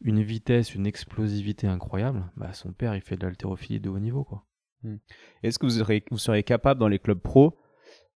[0.02, 2.24] Une vitesse, une explosivité incroyable.
[2.38, 4.24] Bah, son père, il fait de l'haltérophilie de haut niveau.
[4.24, 4.46] quoi.
[4.84, 4.98] Hmm.
[5.44, 7.58] Est-ce que vous, vous seriez capable dans les clubs pro,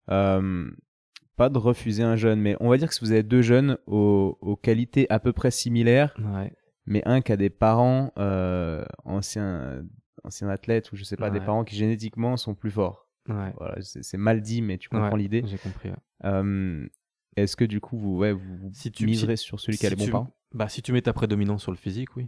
[0.08, 3.78] pas de refuser un jeune, mais on va dire que si vous avez deux jeunes
[3.88, 6.52] aux, aux qualités à peu près similaires, ouais
[6.86, 9.84] mais un qui a des parents euh, anciens,
[10.24, 13.08] anciens athlètes ou je sais pas, des parents qui génétiquement sont plus forts.
[13.28, 13.54] Ouais.
[13.58, 15.44] Voilà, c'est mal dit, mais tu comprends l'idée.
[15.46, 15.90] J'ai compris.
[16.24, 16.88] Euh,
[17.36, 19.96] Est-ce que du coup, vous, ouais, vous, si tu, miserez sur celui qui a les
[19.96, 20.38] bons parents?
[20.54, 22.28] Bah, si tu mets ta prédominance sur le physique, oui.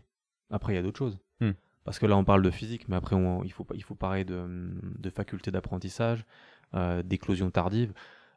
[0.50, 1.20] Après, il y a d'autres choses.
[1.40, 1.52] Hmm.
[1.84, 4.72] Parce que là, on parle de physique, mais après, il, faut, il faut parler de,
[4.98, 6.26] de faculté d'apprentissage,
[6.74, 7.94] euh, d'éclosion tardive.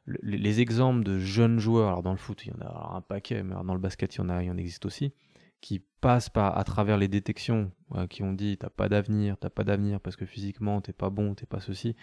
[0.06, 3.42] les exemples de jeunes joueurs, alors dans le foot, il y en a un paquet,
[3.42, 5.12] mais dans le basket, il y en, a, il y en existe aussi
[5.61, 7.72] qui passent par, à travers les détections,
[8.08, 11.34] qui ont dit t'as pas d'avenir, t'as pas d'avenir parce que physiquement t'es pas bon,
[11.34, 11.96] t'es pas ceci,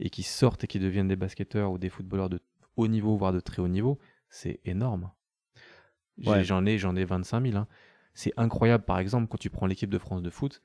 [0.00, 2.40] et qui sortent et qui deviennent des basketteurs ou des footballeurs de
[2.76, 3.98] haut niveau, voire de très haut niveau,
[4.30, 5.10] c'est énorme.
[6.18, 7.56] J'en ai, j'en ai 25 000.
[7.56, 7.66] Hein.
[8.14, 10.62] C'est incroyable, par exemple, quand tu prends l'équipe de France de foot,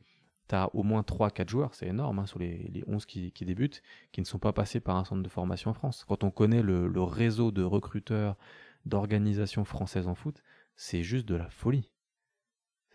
[0.49, 3.45] tu as au moins 3-4 joueurs, c'est énorme, hein, sur les, les 11 qui, qui,
[3.45, 3.81] débutent,
[4.11, 6.05] qui ne sont pas passés par un centre de formation en France.
[6.07, 8.37] Quand on connaît le, le réseau de recruteurs,
[8.85, 10.41] d'organisations françaises en foot,
[10.75, 11.91] c'est juste de la folie.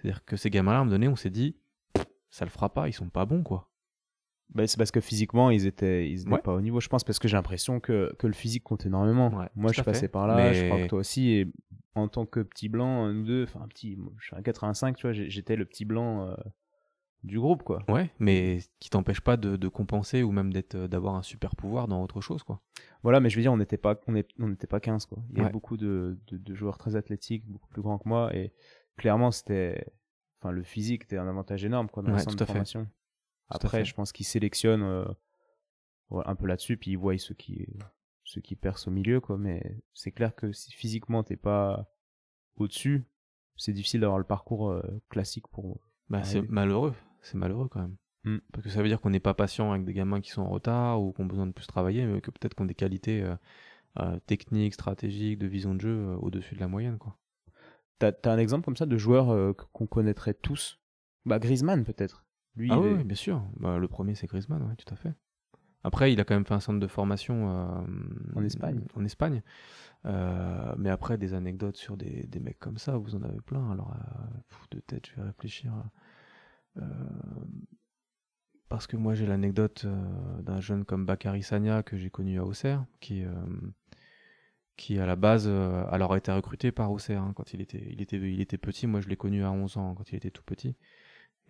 [0.03, 1.57] C'est-à-dire que ces gamins-là, à un moment donné, on s'est dit,
[2.29, 3.69] ça le fera pas, ils sont pas bons, quoi.
[4.53, 7.19] Bah, c'est parce que physiquement, ils étaient, ils étaient pas au niveau, je pense, parce
[7.19, 9.31] que j'ai l'impression que, que le physique compte énormément.
[9.55, 11.53] Moi, je suis passé par là, je crois que toi aussi, et
[11.95, 15.07] en tant que petit blanc, nous deux, enfin, un petit, je suis un 85, tu
[15.07, 16.35] vois, j'étais le petit blanc euh,
[17.23, 17.83] du groupe, quoi.
[17.89, 21.87] Ouais, mais qui t'empêche pas de, de, compenser ou même d'être, d'avoir un super pouvoir
[21.87, 22.61] dans autre chose, quoi.
[23.03, 25.19] Voilà, mais je veux dire, on n'était pas, on n'était pas 15, quoi.
[25.31, 28.35] Il y a beaucoup de, de, de joueurs très athlétiques, beaucoup plus grands que moi,
[28.35, 28.53] et
[28.97, 29.87] clairement, c'était,
[30.41, 32.89] enfin, le physique était un avantage énorme quoi, dans ouais, centre de formation.
[33.49, 35.05] Après, je pense qu'ils sélectionnent euh,
[36.11, 37.69] un peu là-dessus, puis ils voient ceux qui,
[38.25, 39.37] ceux qui percent au milieu, quoi.
[39.39, 41.91] Mais c'est clair que si physiquement t'es pas
[42.57, 43.05] au-dessus,
[43.57, 45.81] c'est difficile d'avoir le parcours euh, classique pour.
[46.09, 47.97] Bah, c'est malheureux, c'est malheureux quand même.
[48.25, 48.39] Mmh.
[48.53, 50.49] Parce que ça veut dire qu'on n'est pas patient avec des gamins qui sont en
[50.49, 53.25] retard ou qui ont besoin de plus travailler, mais que peut-être qu'on a des qualités
[53.99, 57.19] euh, techniques, stratégiques, de vision de jeu au-dessus de la moyenne, quoi.
[58.03, 60.81] T'as as un exemple comme ça de joueur euh, qu'on connaîtrait tous?
[61.25, 62.27] Bah Griezmann peut-être.
[62.57, 63.45] Lui, ah oui, bien sûr.
[63.61, 65.13] Bah, le premier c'est Griezmann, ouais, tout à fait.
[65.85, 67.83] Après, il a quand même fait un centre de formation euh,
[68.35, 68.81] en Espagne.
[68.97, 69.43] En Espagne.
[70.05, 73.71] Euh, mais après, des anecdotes sur des, des, mecs comme ça, vous en avez plein.
[73.71, 73.95] Alors,
[74.73, 75.73] de tête, je vais réfléchir.
[78.69, 79.87] parce que moi, j'ai l'anecdote
[80.41, 83.25] d'un jeune comme Bakary Sagna que j'ai connu à Auxerre, qui
[84.77, 87.87] qui à la base euh, alors a été recruté par Auxerre hein, quand il était,
[87.91, 88.87] il, était, il était petit.
[88.87, 90.77] Moi, je l'ai connu à 11 ans quand il était tout petit.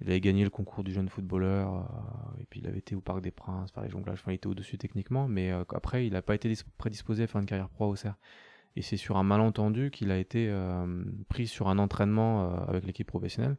[0.00, 3.00] Il avait gagné le concours du jeune footballeur, euh, et puis il avait été au
[3.00, 4.18] Parc des Princes, faire les jonglages.
[4.20, 7.40] Enfin, il était au-dessus techniquement, mais euh, après, il n'a pas été prédisposé à faire
[7.40, 8.16] une carrière pro à Auxerre.
[8.74, 10.50] Et c'est sur un malentendu qu'il a été
[11.28, 13.58] pris sur un entraînement avec l'équipe professionnelle,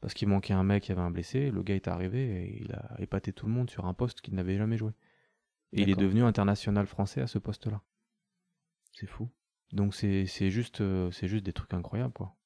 [0.00, 1.52] parce qu'il manquait un mec, il y avait un blessé.
[1.52, 4.34] Le gars est arrivé et il a épaté tout le monde sur un poste qu'il
[4.34, 4.90] n'avait jamais joué.
[5.72, 7.80] Et il est devenu international français à ce poste-là.
[9.00, 9.30] C'est fou.
[9.72, 12.36] Donc c'est juste, euh, c'est juste des trucs incroyables, quoi.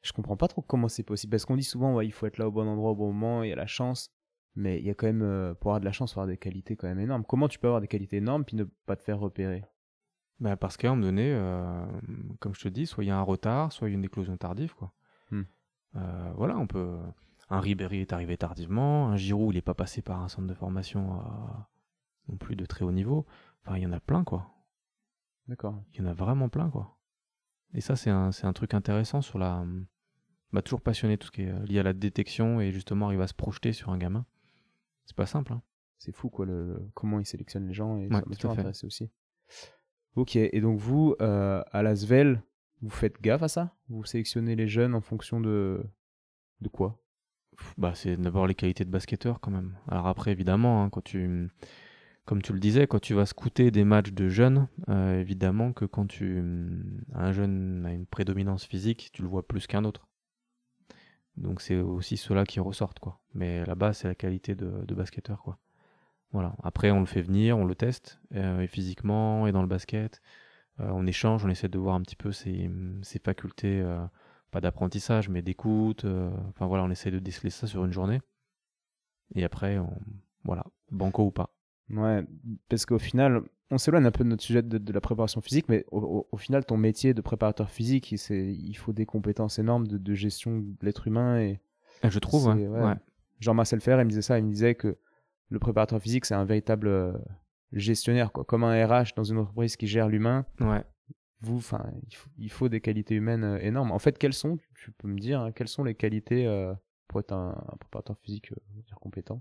[0.00, 1.32] Je comprends pas trop comment c'est possible.
[1.32, 3.42] Parce qu'on dit souvent, ouais, il faut être là au bon endroit au bon moment,
[3.42, 4.10] il y a la chance.
[4.54, 6.32] Mais il y a quand même, euh, pour avoir de la chance, il faut avoir
[6.32, 7.24] des qualités quand même énormes.
[7.24, 9.66] Comment tu peux avoir des qualités énormes puis ne pas te faire repérer?
[10.40, 11.84] Bah Parce qu'à un moment donné, euh,
[12.40, 14.04] comme je te dis, soit il y a un retard, soit il y a une
[14.04, 14.94] éclosion tardive, quoi.
[15.30, 15.42] Hmm.
[16.34, 16.96] voilà, on peut.
[17.50, 20.54] Un Ribéry est arrivé tardivement, un Giroud, il n'est pas passé par un centre de
[20.54, 21.20] formation
[22.28, 23.26] non plus de très haut niveau.
[23.64, 24.57] Enfin, il y en a plein, quoi.
[25.48, 25.82] D'accord.
[25.92, 26.98] Il y en a vraiment plein, quoi.
[27.74, 29.64] Et ça, c'est un, un, truc intéressant sur la.
[30.52, 33.22] Bah, toujours passionné tout ce qui est euh, lié à la détection et justement arriver
[33.22, 34.24] à se projeter sur un gamin.
[35.04, 35.62] C'est pas simple, hein.
[35.98, 39.10] C'est fou, quoi, le, comment ils sélectionnent les gens et ça m'a intéressé aussi.
[40.14, 42.42] Ok, et donc vous, euh, à Lasvel,
[42.82, 43.76] vous faites gaffe à ça?
[43.88, 45.84] Vous sélectionnez les jeunes en fonction de,
[46.60, 47.02] de quoi?
[47.76, 49.76] Bah, C'est d'abord les qualités de basketteur quand même.
[49.88, 51.50] Alors après, évidemment, hein, quand tu
[52.28, 55.86] comme tu le disais, quand tu vas scouter des matchs de jeunes, euh, évidemment que
[55.86, 56.44] quand tu
[57.14, 60.06] un jeune a une prédominance physique, tu le vois plus qu'un autre.
[61.38, 63.18] Donc c'est aussi cela qui ressortent quoi.
[63.32, 65.56] Mais là-bas, c'est la qualité de, basketteur quoi.
[66.32, 66.54] Voilà.
[66.62, 70.20] Après, on le fait venir, on le teste euh, et physiquement et dans le basket,
[70.80, 72.70] euh, on échange, on essaie de voir un petit peu ses,
[73.00, 73.82] ses facultés,
[74.50, 76.04] pas d'apprentissage, mais d'écoute.
[76.50, 78.20] Enfin voilà, on essaie de déceler ça sur une journée.
[79.34, 79.78] Et après,
[80.44, 81.54] voilà, banco ou pas.
[81.90, 82.24] Ouais,
[82.68, 85.84] parce qu'au final, on s'éloigne un peu de notre sujet de, la préparation physique, mais
[85.90, 90.76] au, final, ton métier de préparateur physique, il faut des compétences énormes de, gestion de
[90.82, 91.40] l'être humain.
[91.40, 91.60] Et
[92.02, 92.94] ah, je trouve, ouais.
[93.40, 94.98] Jean-Marcel Fer, il me disait ça, il me disait que
[95.50, 97.12] le préparateur physique, c'est un véritable euh,
[97.72, 98.44] gestionnaire, quoi.
[98.44, 100.44] Comme un RH dans une entreprise qui gère l'humain.
[100.60, 100.84] Ouais.
[101.40, 101.84] Vous, enfin,
[102.36, 103.92] il, faut des qualités humaines euh, énormes.
[103.92, 106.74] En fait, quelles sont, tu peux me dire, hein, quelles sont les qualités euh,
[107.06, 108.52] pour être un, préparateur physique
[109.00, 109.40] compétent?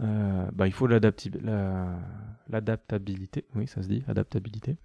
[0.00, 4.78] Euh, bah, il faut l'adaptabilité, oui, ça se dit, adaptabilité,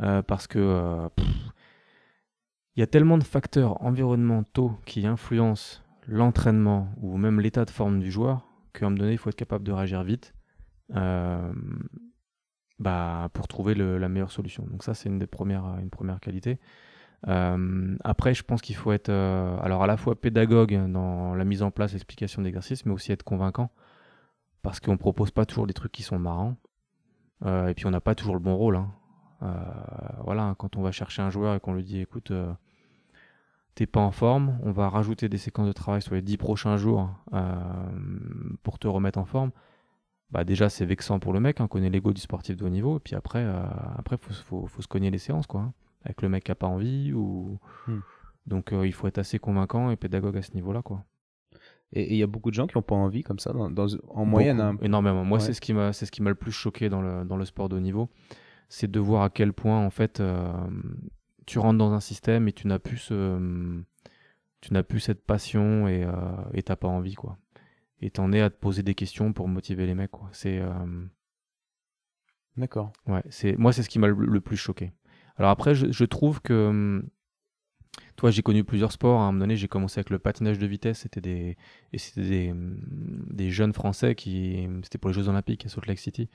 [0.00, 1.08] euh, parce que euh,
[2.76, 8.00] il y a tellement de facteurs environnementaux qui influencent l'entraînement ou même l'état de forme
[8.00, 10.34] du joueur qu'à un moment donné, il faut être capable de réagir vite
[12.80, 14.66] bah, pour trouver la meilleure solution.
[14.66, 16.58] Donc ça, c'est une des premières, une première qualité.
[17.22, 21.70] après, je pense qu'il faut être alors à la fois pédagogue dans la mise en
[21.70, 23.70] place, l'explication d'exercices, mais aussi être convaincant
[24.64, 26.56] parce qu'on propose pas toujours des trucs qui sont marrants.
[27.44, 28.76] Euh, et puis on n'a pas toujours le bon rôle.
[28.76, 28.90] Hein.
[29.42, 29.54] Euh,
[30.24, 32.50] voilà, quand on va chercher un joueur et qu'on lui dit écoute, euh,
[33.74, 36.78] t'es pas en forme, on va rajouter des séquences de travail sur les 10 prochains
[36.78, 37.10] jours
[38.62, 39.50] pour te remettre en forme.
[40.30, 42.70] Bah déjà c'est vexant pour le mec, on hein, connaît l'ego du sportif de haut
[42.70, 43.44] niveau, et puis après,
[43.96, 46.66] après faut, faut, se cogner les séances quoi, hein, avec le mec qui a pas
[46.66, 48.00] envie ou hmm.
[48.46, 51.04] donc il faut être assez convaincant et pédagogue à ce niveau-là quoi.
[51.94, 54.24] Et il y a beaucoup de gens qui n'ont pas envie comme ça, dans, en
[54.24, 54.60] moyenne.
[54.60, 54.76] Hein.
[54.82, 55.24] Énormément.
[55.24, 57.36] Moi, c'est ce qui m'a, c'est ce qui m'a le plus choqué dans le, dans
[57.36, 58.10] le sport de haut niveau,
[58.68, 60.20] c'est de voir à quel point en fait
[61.46, 63.82] tu rentres dans un système et tu n'as plus ce,
[64.60, 67.38] tu n'as plus cette passion et euh, t'as pas envie quoi.
[68.00, 70.28] Et t'en es à te poser des questions pour motiver les mecs quoi.
[70.32, 71.04] C'est euh,
[72.56, 72.92] D'accord.
[73.06, 74.92] Ouais, c'est moi c'est ce qui m'a le, plus choqué.
[75.36, 77.08] Alors après je, trouve que hum,
[78.16, 79.20] toi j'ai connu plusieurs sports.
[79.20, 81.00] À un moment donné j'ai commencé avec le patinage de vitesse.
[81.00, 81.56] C'était des
[81.92, 85.98] et c'était des, des jeunes français qui c'était pour les Jeux Olympiques à Salt Lake
[85.98, 86.28] City.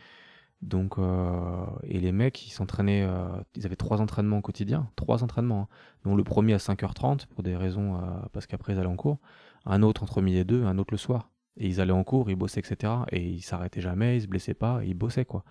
[0.61, 5.23] Donc, euh, et les mecs, ils s'entraînaient, euh, ils avaient trois entraînements au quotidien, trois
[5.23, 5.69] entraînements.
[5.71, 5.75] Hein.
[6.03, 7.99] Donc le premier à 5h30 pour des raisons, euh,
[8.33, 9.19] parce qu'après ils allaient en cours,
[9.65, 11.31] un autre entre midi et deux, un autre le soir.
[11.57, 12.93] Et ils allaient en cours, ils bossaient, etc.
[13.11, 15.43] Et ils s'arrêtaient jamais, ils se blessaient pas, ils bossaient quoi.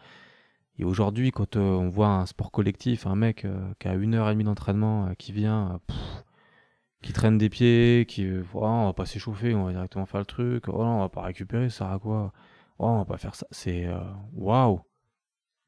[0.79, 3.47] Et aujourd'hui, quand on voit un sport collectif, un mec
[3.81, 5.81] qui a une heure et demie d'entraînement, qui vient,
[7.03, 10.27] qui traîne des pieds, qui, oh, on va pas s'échauffer, on va directement faire le
[10.27, 12.33] truc, oh, on va pas récupérer, ça à quoi?
[12.79, 13.47] Oh, on va pas faire ça.
[13.51, 13.89] C'est
[14.35, 14.81] waouh!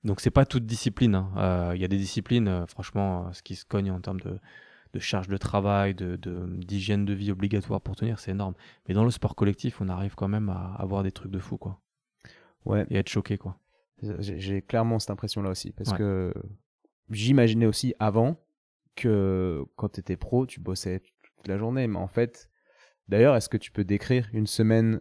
[0.04, 1.14] Donc c'est pas toute discipline.
[1.14, 1.30] Hein.
[1.36, 4.20] Euh, il y a des disciplines, euh, franchement, euh, ce qui se cogne en termes
[4.20, 4.38] de,
[4.92, 8.54] de charge de travail, de, d'hygiène de, vie obligatoire pour tenir, c'est énorme.
[8.88, 11.58] Mais dans le sport collectif, on arrive quand même à avoir des trucs de fou,
[11.58, 11.80] quoi.
[12.64, 12.86] Ouais.
[12.90, 13.58] Et être choqué, quoi.
[14.20, 16.32] J'ai clairement cette impression-là aussi, parce que
[17.10, 18.36] j'imaginais aussi avant
[18.96, 22.50] que quand tu étais pro, tu bossais toute la journée, mais en fait,
[23.08, 25.00] d'ailleurs, est-ce que tu peux décrire une semaine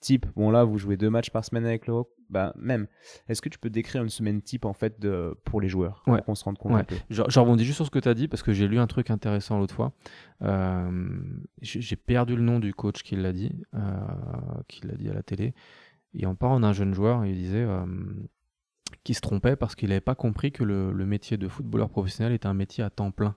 [0.00, 1.94] type Bon là, vous jouez deux matchs par semaine avec le
[2.30, 2.86] bah, même.
[3.28, 6.02] Est-ce que tu peux décrire une semaine type en fait de, pour les joueurs?
[6.06, 6.18] Ouais.
[6.18, 6.86] pour qu'on se rende compte ouais.
[7.10, 9.10] Je, rebondis juste sur ce que tu as dit parce que j'ai lu un truc
[9.10, 9.92] intéressant l'autre fois.
[10.42, 11.20] Euh,
[11.60, 13.80] j'ai perdu le nom du coach qui l'a dit, euh,
[14.68, 15.54] qui l'a dit à la télé.
[16.14, 17.86] Et en parlant d'un jeune joueur, il disait euh,
[19.04, 22.32] qu'il se trompait parce qu'il n'avait pas compris que le, le, métier de footballeur professionnel
[22.32, 23.36] était un métier à temps plein.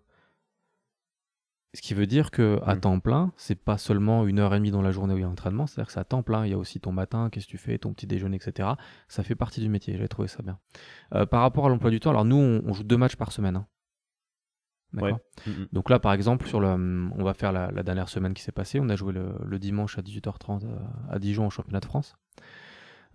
[1.75, 2.79] Ce qui veut dire que à mmh.
[2.81, 5.23] temps plein, c'est pas seulement une heure et demie dans la journée où il y
[5.23, 6.45] a l'entraînement, c'est-à-dire que c'est à temps plein.
[6.45, 8.69] Il y a aussi ton matin, qu'est-ce que tu fais, ton petit déjeuner, etc.
[9.07, 9.95] Ça fait partie du métier.
[9.95, 10.59] J'avais trouvé ça bien.
[11.15, 13.55] Euh, par rapport à l'emploi du temps, alors nous, on, joue deux matchs par semaine.
[13.55, 13.67] Hein.
[14.93, 15.19] D'accord?
[15.47, 15.67] Mmh, mmh.
[15.71, 18.79] Donc là, par exemple, sur le, on va faire la, dernière semaine qui s'est passée.
[18.79, 20.77] On a joué le, dimanche à 18h30 euh,
[21.09, 22.15] à, Dijon au championnat de France.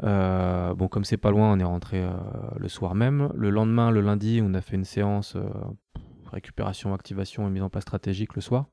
[0.05, 2.05] Euh, bon, comme c'est pas loin, on est rentré
[2.57, 3.31] le soir même.
[3.35, 5.37] Le lendemain, le lundi, on a fait une séance
[6.29, 8.67] récupération, activation et mise en place stratégique le soir.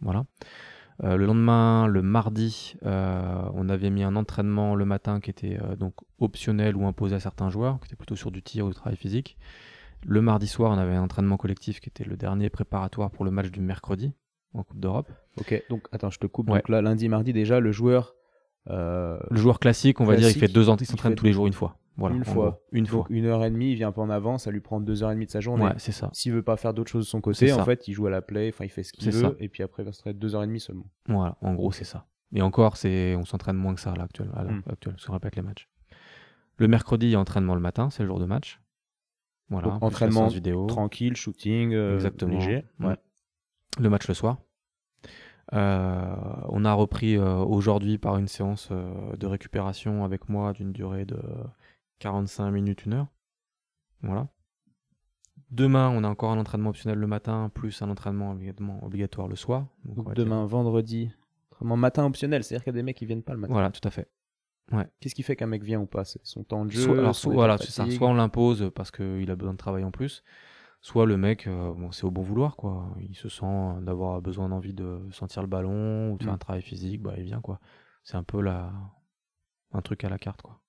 [0.00, 0.24] Voilà.
[1.04, 5.58] Euh, le lendemain, le mardi, euh, on avait mis un entraînement le matin qui était
[5.62, 8.70] euh, donc optionnel ou imposé à certains joueurs, qui était plutôt sur du tir ou
[8.70, 9.38] du travail physique.
[10.04, 13.30] Le mardi soir, on avait un entraînement collectif qui était le dernier préparatoire pour le
[13.30, 14.12] match du mercredi
[14.54, 15.10] en Coupe d'Europe.
[15.40, 16.46] Ok, donc attends, je te coupe.
[16.46, 18.14] Donc là, lundi, mardi, déjà, le joueur.
[18.68, 21.46] Le joueur classique, on va dire, il fait deux ans, il s'entraîne tous les jours
[21.46, 22.62] une fois une fois.
[22.72, 23.06] une fois.
[23.10, 25.14] une heure et demie, il vient pas en avant, ça lui prend deux heures et
[25.14, 25.64] demie de sa journée.
[25.64, 26.10] Ouais, c'est ça.
[26.12, 28.22] S'il veut pas faire d'autres choses de son côté, en fait, il joue à la
[28.22, 30.46] play, enfin, il fait ce qu'il veut, et puis après, il resterait deux heures et
[30.46, 30.86] demie seulement.
[31.08, 32.06] Voilà, en gros, c'est ça.
[32.32, 34.62] Et encore, c'est, on s'entraîne moins que ça, là, actuel, à hmm.
[34.70, 35.68] actuel, si on répète les matchs.
[36.58, 38.60] Le mercredi, il y a entraînement le matin, c'est le jour de match.
[39.48, 39.78] Voilà.
[39.80, 40.66] entraînement vidéo.
[40.66, 42.34] tranquille, shooting, euh, Exactement.
[42.34, 42.66] léger.
[42.80, 42.96] Ouais.
[43.80, 44.36] Le match le soir.
[45.54, 46.14] Euh,
[46.48, 51.18] on a repris euh, aujourd'hui par une séance de récupération avec moi d'une durée de
[52.00, 53.06] 45 minutes, une heure.
[54.02, 54.28] Voilà.
[55.50, 58.36] Demain, on a encore un entraînement optionnel le matin, plus un entraînement
[58.82, 59.66] obligatoire le soir.
[59.84, 61.10] Donc, demain, vendredi,
[61.52, 63.54] entraînement matin optionnel, c'est-à-dire qu'il y a des mecs qui viennent pas le matin.
[63.54, 64.08] Voilà, tout à fait.
[64.72, 64.86] Ouais.
[65.00, 66.04] Qu'est-ce qui fait qu'un mec vient ou pas?
[66.04, 67.90] C'est son temps de jeu Soit, alors, soit, voilà, c'est ça.
[67.90, 70.22] Soit on l'impose parce qu'il a besoin de travailler en plus,
[70.80, 72.94] soit le mec, euh, bon, c'est au bon vouloir, quoi.
[73.00, 76.36] Il se sent d'avoir besoin d'envie de sentir le ballon ou de faire mm.
[76.36, 77.60] un travail physique, bah il vient, quoi.
[78.04, 78.72] C'est un peu la...
[79.72, 80.60] un truc à la carte, quoi.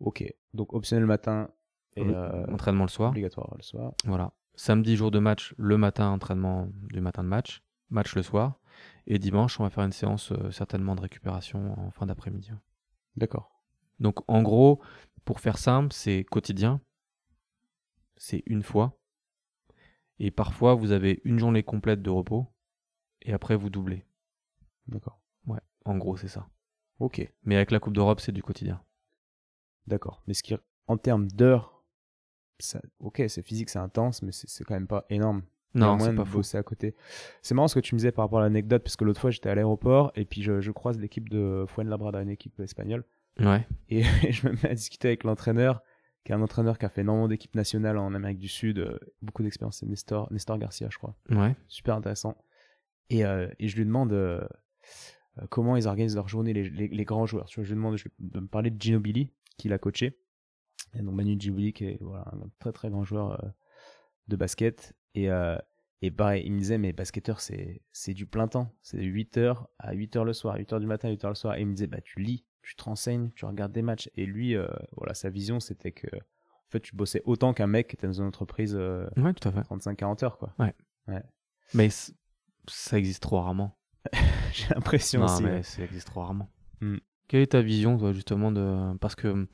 [0.00, 0.24] Ok,
[0.54, 1.50] donc optionnel le matin
[1.96, 3.10] et euh, entraînement le soir.
[3.10, 3.92] Obligatoire le soir.
[4.04, 4.32] Voilà.
[4.54, 8.60] Samedi, jour de match, le matin, entraînement du matin de match, match le soir.
[9.06, 12.52] Et dimanche, on va faire une séance euh, certainement de récupération en fin d'après-midi.
[13.16, 13.50] D'accord.
[13.98, 14.80] Donc en gros,
[15.24, 16.80] pour faire simple, c'est quotidien.
[18.16, 18.98] C'est une fois.
[20.18, 22.46] Et parfois, vous avez une journée complète de repos.
[23.22, 24.04] Et après, vous doublez.
[24.86, 25.20] D'accord.
[25.46, 26.48] Ouais, en gros, c'est ça.
[26.98, 27.26] Ok.
[27.44, 28.82] Mais avec la Coupe d'Europe, c'est du quotidien.
[29.86, 30.22] D'accord.
[30.26, 30.54] Mais ce qui,
[30.86, 31.84] en termes d'heures,
[33.00, 35.42] ok, c'est physique, c'est intense, mais c'est quand même pas énorme.
[35.74, 36.42] Non, c'est pas faux.
[36.56, 36.94] à côté.
[37.42, 39.30] C'est marrant ce que tu me disais par rapport à l'anecdote, parce que l'autre fois
[39.30, 43.04] j'étais à l'aéroport et puis je, croise l'équipe de Fuenlabrada, une équipe espagnole.
[43.38, 43.66] Ouais.
[43.88, 44.02] Et
[44.32, 45.82] je me mets à discuter avec l'entraîneur,
[46.28, 48.98] qui est un entraîneur qui a fait énormément d'équipes nationales en Amérique du Sud, euh,
[49.22, 51.16] beaucoup d'expérience, c'est Nestor, Nestor Garcia, je crois.
[51.30, 51.56] Ouais.
[51.68, 52.36] Super intéressant.
[53.08, 54.46] Et, et je lui demande
[55.48, 57.46] comment ils organisent leur journée, les, les, grands joueurs.
[57.46, 60.20] Tu vois, je lui demande de me parler de Ginobili, qui l'a coaché.
[60.92, 63.42] Et donc Manu Ginobili, qui est voilà, un très très grand joueur
[64.26, 64.94] de basket.
[65.14, 65.30] Et,
[66.02, 68.70] et pareil, il me disait, mais basketteur, c'est, c'est du plein temps.
[68.82, 71.56] C'est de 8h à 8h le soir, 8h du matin à 8h le soir.
[71.56, 74.10] Et il me disait, bah, tu lis, tu te renseignes, tu regardes des matchs.
[74.14, 77.88] Et lui, euh, voilà, sa vision, c'était que, en fait, tu bossais autant qu'un mec
[77.88, 79.60] qui était dans une entreprise euh, ouais, tout à fait.
[79.60, 80.52] 35-40 heures, quoi.
[80.58, 80.74] Ouais.
[81.08, 81.22] ouais.
[81.72, 81.88] Mais
[82.68, 83.78] ça existe trop rarement.
[84.52, 85.42] J'ai l'impression aussi.
[85.42, 86.50] mais ça existe trop rarement.
[86.82, 86.98] Hmm.
[87.26, 88.96] Quelle est ta vision, toi, justement, de.
[88.98, 89.46] Parce que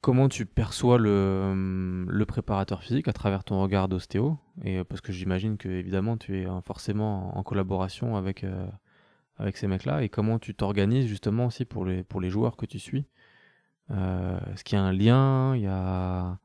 [0.00, 4.38] Comment tu perçois le, le, préparateur physique à travers ton regard d'ostéo?
[4.62, 8.68] Et euh, parce que j'imagine que évidemment tu es euh, forcément en collaboration avec, euh,
[9.38, 10.02] avec ces mecs-là.
[10.02, 13.06] Et comment tu t'organises justement aussi pour les, pour les joueurs que tu suis
[13.90, 15.56] Est-ce qu'il y a un lien?
[15.56, 16.38] Il y a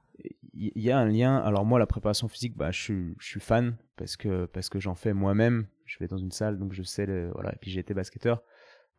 [0.53, 1.37] il y a un lien.
[1.37, 4.79] Alors moi, la préparation physique, bah, je, suis, je suis fan parce que, parce que
[4.79, 5.67] j'en fais moi-même.
[5.85, 7.53] Je vais dans une salle, donc je sais, voilà.
[7.53, 8.41] Et puis j'ai été basketteur.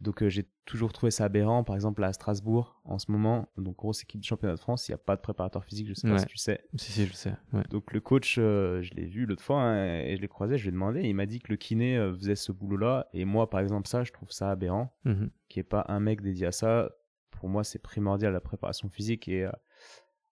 [0.00, 1.64] Donc euh, j'ai toujours trouvé ça aberrant.
[1.64, 4.92] Par exemple à Strasbourg en ce moment, donc grosse équipe du championnat de France, il
[4.92, 6.64] n'y a pas de préparateur physique, je sais pas si tu sais.
[6.76, 7.34] Si si je sais.
[7.70, 10.64] Donc le coach, euh, je l'ai vu l'autre fois hein, et je l'ai croisé, je
[10.64, 13.48] lui ai demandé, il m'a dit que le kiné euh, faisait ce boulot-là et moi
[13.48, 16.46] par exemple ça, je trouve ça aberrant, mmh qu'il n'y ait pas un mec dédié
[16.46, 16.90] à ça.
[17.30, 19.48] Pour moi c'est primordial la préparation physique et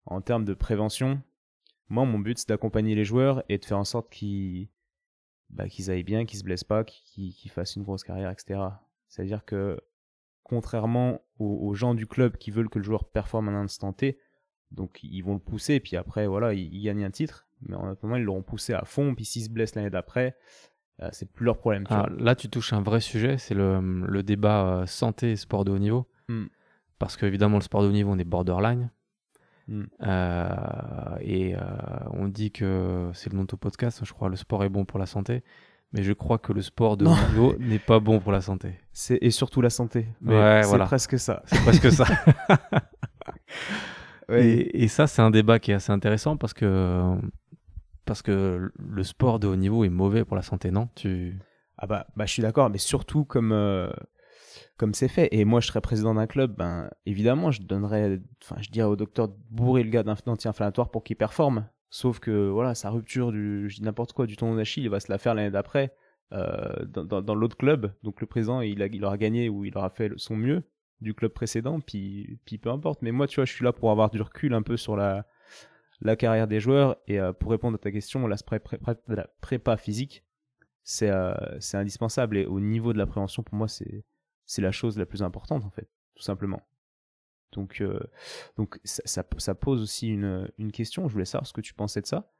[0.06, 1.22] en termes de prévention,
[1.88, 4.68] moi mon but c'est d'accompagner les joueurs et de faire en sorte qu'ils
[5.50, 8.60] bah, qu'ils aillent bien, qu'ils se blessent pas, qu'ils fassent une grosse carrière, etc.
[9.12, 9.78] C'est-à-dire que
[10.42, 14.18] contrairement aux, gens du club qui veulent que le joueur performe à un instant T,
[14.70, 18.16] donc ils vont le pousser, puis après, voilà, il, gagne un titre, mais en attendant,
[18.16, 20.34] ils l'auront poussé à fond, puis s'il se blesse l'année d'après,
[21.02, 21.84] euh, c'est plus leur problème.
[21.90, 25.72] Ah, là, tu touches un vrai sujet, c'est le, débat euh, santé et sport de
[25.72, 26.08] haut niveau.
[26.28, 26.46] Hmm.
[26.98, 28.90] Parce qu'évidemment, le sport de haut niveau, on est borderline.
[29.68, 29.84] Hmm.
[30.02, 31.54] Euh, et
[32.12, 34.86] on dit que c'est le nom de ton podcast, je crois, le sport est bon
[34.86, 35.42] pour la santé
[35.92, 38.74] mais je crois que le sport de haut niveau n'est pas bon pour la santé.
[38.92, 40.06] C'est et surtout la santé.
[40.20, 41.42] Mais c'est presque ça.
[41.46, 42.06] C'est presque ça.
[44.36, 47.14] et, ça, c'est un débat qui est assez intéressant parce que
[48.04, 50.88] parce que le sport de haut niveau est mauvais pour la santé, non?
[50.94, 51.38] Tu
[51.78, 53.90] Ah bah, bah je suis d'accord, mais surtout comme euh,
[54.76, 55.28] comme c'est fait.
[55.30, 58.96] Et moi, je serais président d'un club, ben évidemment, je donnerais, enfin, je dirais au
[58.96, 61.66] docteur de bourrer le gars d'un anti-inflammatoire pour qu'il performe.
[61.94, 64.98] Sauf que voilà, sa rupture du, je dis n'importe quoi, du tendon d'Achille, il va
[64.98, 65.94] se la faire l'année d'après
[66.32, 67.92] euh, dans, l'autre club.
[68.02, 70.62] Donc le président, il, il aura gagné ou il aura fait son mieux
[71.02, 73.02] du club précédent, puis, puis peu importe.
[73.02, 75.26] Mais moi, tu vois, je suis là pour avoir du recul un peu sur la,
[76.00, 76.96] la carrière des joueurs.
[77.08, 78.62] Et euh, pour répondre à ta question, l'aspect
[79.08, 80.24] la prépa physique,
[80.84, 82.38] c'est euh, c'est indispensable.
[82.38, 85.70] Et au niveau de la prévention, pour moi, c'est la chose la plus importante, en
[85.70, 86.62] fait, tout simplement.
[87.52, 88.00] Donc, euh,
[88.94, 91.08] ça, pose aussi une, question.
[91.08, 92.30] Je voulais savoir ce que tu pensais de ça.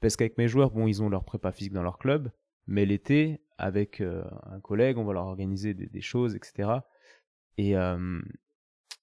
[0.00, 2.30] Parce qu'avec mes joueurs, bon, ils ont leur prépa physique dans leur club,
[2.66, 6.70] mais l'été, avec euh, un collègue, on va leur organiser des, choses, etc.
[7.56, 8.20] Et, euh,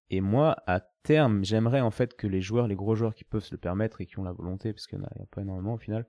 [0.09, 3.43] et moi, à terme, j'aimerais en fait que les joueurs, les gros joueurs qui peuvent
[3.43, 5.73] se le permettre et qui ont la volonté, parce qu'il n'y en, a pas énormément
[5.73, 6.07] au final,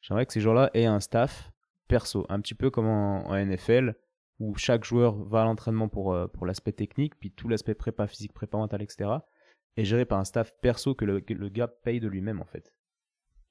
[0.00, 1.52] j'aimerais que ces joueurs-là aient un staff
[1.86, 3.94] perso, un petit peu comme en NFL,
[4.40, 8.06] où chaque joueur va à l'entraînement pour, euh, pour l'aspect technique, puis tout l'aspect prépa
[8.06, 9.10] physique, prépa mentale, etc.
[9.76, 12.74] est géré par un staff perso que le, le gars paye de lui-même, en fait.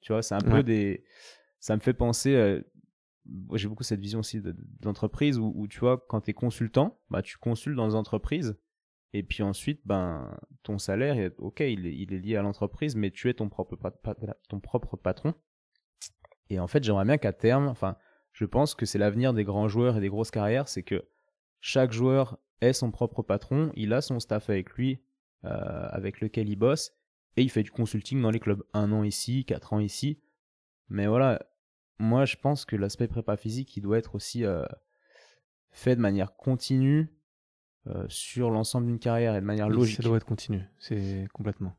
[0.00, 1.04] Tu vois, c'est un peu des.
[1.60, 2.34] Ça me fait penser.
[2.34, 2.60] Euh...
[3.54, 4.42] J'ai beaucoup cette vision aussi
[4.80, 8.58] d'entreprise où, où, tu vois, quand tu es consultant, bah, tu consultes dans les entreprises.
[9.14, 13.10] Et puis ensuite, ben, ton salaire, ok, il est, il est lié à l'entreprise, mais
[13.10, 13.78] tu es ton propre,
[14.48, 15.32] ton propre patron.
[16.50, 17.96] Et en fait, j'aimerais bien qu'à terme, enfin,
[18.34, 21.04] je pense que c'est l'avenir des grands joueurs et des grosses carrières, c'est que
[21.60, 25.00] chaque joueur est son propre patron, il a son staff avec lui,
[25.44, 26.92] euh, avec lequel il bosse,
[27.36, 28.62] et il fait du consulting dans les clubs.
[28.74, 30.20] Un an ici, quatre ans ici.
[30.88, 31.46] Mais voilà,
[31.98, 34.64] moi je pense que l'aspect prépa physique, il doit être aussi euh,
[35.70, 37.08] fait de manière continue
[37.86, 39.96] euh, sur l'ensemble d'une carrière et de manière logique.
[39.96, 41.76] Ça doit être continu, c'est complètement.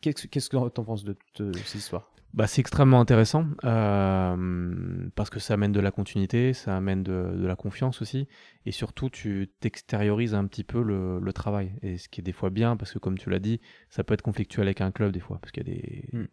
[0.00, 2.12] Qu'est-ce que tu en penses de, de cette histoire?
[2.34, 7.30] Bah, c'est extrêmement intéressant euh, parce que ça amène de la continuité, ça amène de,
[7.36, 8.26] de la confiance aussi,
[8.64, 12.32] et surtout tu t'extériorises un petit peu le, le, travail, et ce qui est des
[12.32, 13.60] fois bien parce que comme tu l'as dit,
[13.90, 16.08] ça peut être conflictuel avec un club des fois, parce qu'il y a des.
[16.12, 16.24] Mm.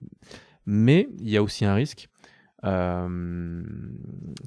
[0.67, 2.07] Mais il y a aussi un risque.
[2.63, 3.61] Euh,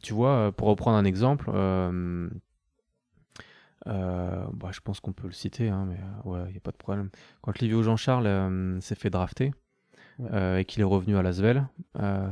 [0.03, 2.31] tu vois, pour reprendre un exemple, euh,
[3.87, 6.61] euh bah, je pense qu'on peut le citer, hein, mais euh, ouais, il n'y a
[6.61, 7.11] pas de problème.
[7.41, 9.53] Quand Livio Jean-Charles euh, s'est fait drafter,
[10.33, 11.67] euh, et qu'il est revenu à Lasvel.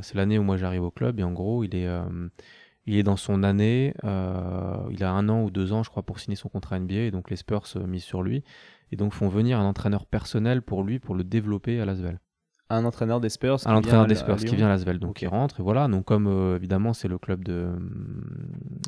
[0.01, 1.89] C'est l'année où moi j'arrive au club et en gros il est,
[2.85, 6.19] il est dans son année, il a un an ou deux ans je crois pour
[6.19, 8.43] signer son contrat NBA et donc les Spurs misent sur lui
[8.91, 12.19] et donc font venir un entraîneur personnel pour lui pour le développer à Lasvel.
[12.69, 13.57] un entraîneur des Spurs.
[13.65, 15.87] Un entraîneur des Spurs qui vient à Lasvel, donc il rentre et voilà.
[15.87, 17.71] Donc comme évidemment c'est le club de,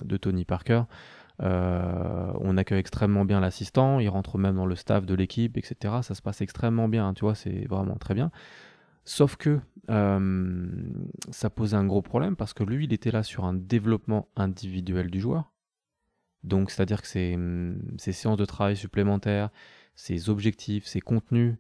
[0.06, 0.84] de Tony Parker,
[1.40, 5.96] on accueille extrêmement bien l'assistant, il rentre même dans le staff de l'équipe, etc.
[6.02, 8.32] Ça se passe extrêmement bien, tu vois, c'est vraiment très bien.
[9.06, 9.60] Sauf que
[9.90, 10.70] euh,
[11.30, 15.12] ça posait un gros problème parce que lui, il était là sur un développement individuel
[15.12, 15.52] du joueur.
[16.44, 17.38] Donc, c'est-à-dire que ses,
[17.98, 19.50] ses, séances de travail supplémentaires,
[19.96, 21.56] ses objectifs, ses contenus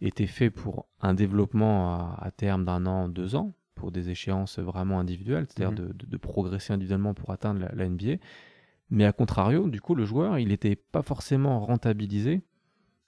[0.00, 4.98] étaient faits pour un développement à, terme d'un an, deux ans, pour des échéances vraiment
[4.98, 8.16] individuelles, c'est-à-dire mmh de, progresser individuellement pour atteindre la, la NBA.
[8.90, 12.42] Mais à contrario, du coup, le joueur, il n'était pas forcément rentabilisé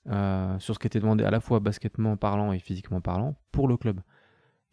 [0.09, 3.69] euh, sur ce qui était demandé à la fois basketement parlant et physiquement parlant pour
[3.69, 4.01] le club.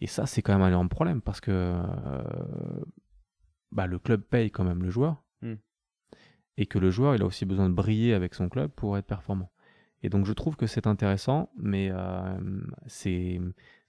[0.01, 2.23] Et ça, c'est quand même un énorme problème parce que euh,
[3.71, 5.55] bah, le club paye quand même le joueur hmm.
[6.57, 9.05] et que le joueur, il a aussi besoin de briller avec son club pour être
[9.05, 9.51] performant.
[10.03, 12.37] Et donc, je trouve que c'est intéressant, mais euh,
[12.87, 13.39] c'est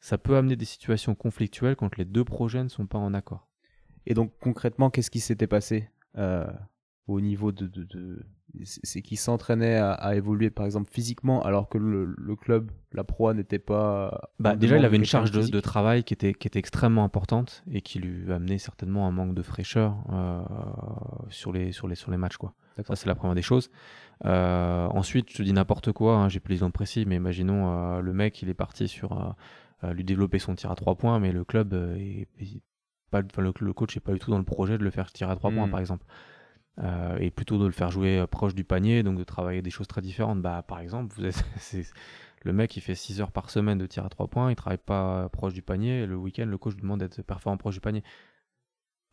[0.00, 3.48] ça peut amener des situations conflictuelles quand les deux projets ne sont pas en accord.
[4.06, 5.90] Et donc, concrètement, qu'est-ce qui s'était passé
[7.06, 8.26] au niveau de, de,
[8.64, 13.58] c'est qu'il s'entraînait à, évoluer par exemple physiquement alors que le, club, la proie n'était
[13.58, 14.30] pas.
[14.38, 17.80] Bah, déjà, il avait une charge de, travail qui était, qui était extrêmement importante et
[17.80, 20.42] qui lui amenait certainement un manque de fraîcheur euh,
[21.28, 22.36] sur, les, sur, les, sur les matchs.
[22.36, 22.54] Quoi.
[22.84, 23.70] Ça, c'est la première des choses.
[24.24, 28.00] Euh, ensuite, je te dis n'importe quoi, hein, j'ai plus l'exemple précis, mais imaginons euh,
[28.00, 29.34] le mec, il est parti sur
[29.82, 32.26] lui développer son tir à 3 points, mais le club, est,
[33.10, 35.36] pas, le, coach n'est pas du tout dans le projet de le faire tirer à
[35.36, 35.70] 3 points, hmm.
[35.70, 36.04] par exemple.
[36.82, 39.70] Euh, et plutôt de le faire jouer euh, proche du panier, donc de travailler des
[39.70, 40.42] choses très différentes.
[40.42, 41.42] Bah, par exemple, vous êtes,
[42.44, 44.78] le mec il fait 6 heures par semaine de tir à 3 points, il travaille
[44.78, 47.80] pas proche du panier, et le week-end le coach lui demande d'être performant proche du
[47.80, 48.02] panier.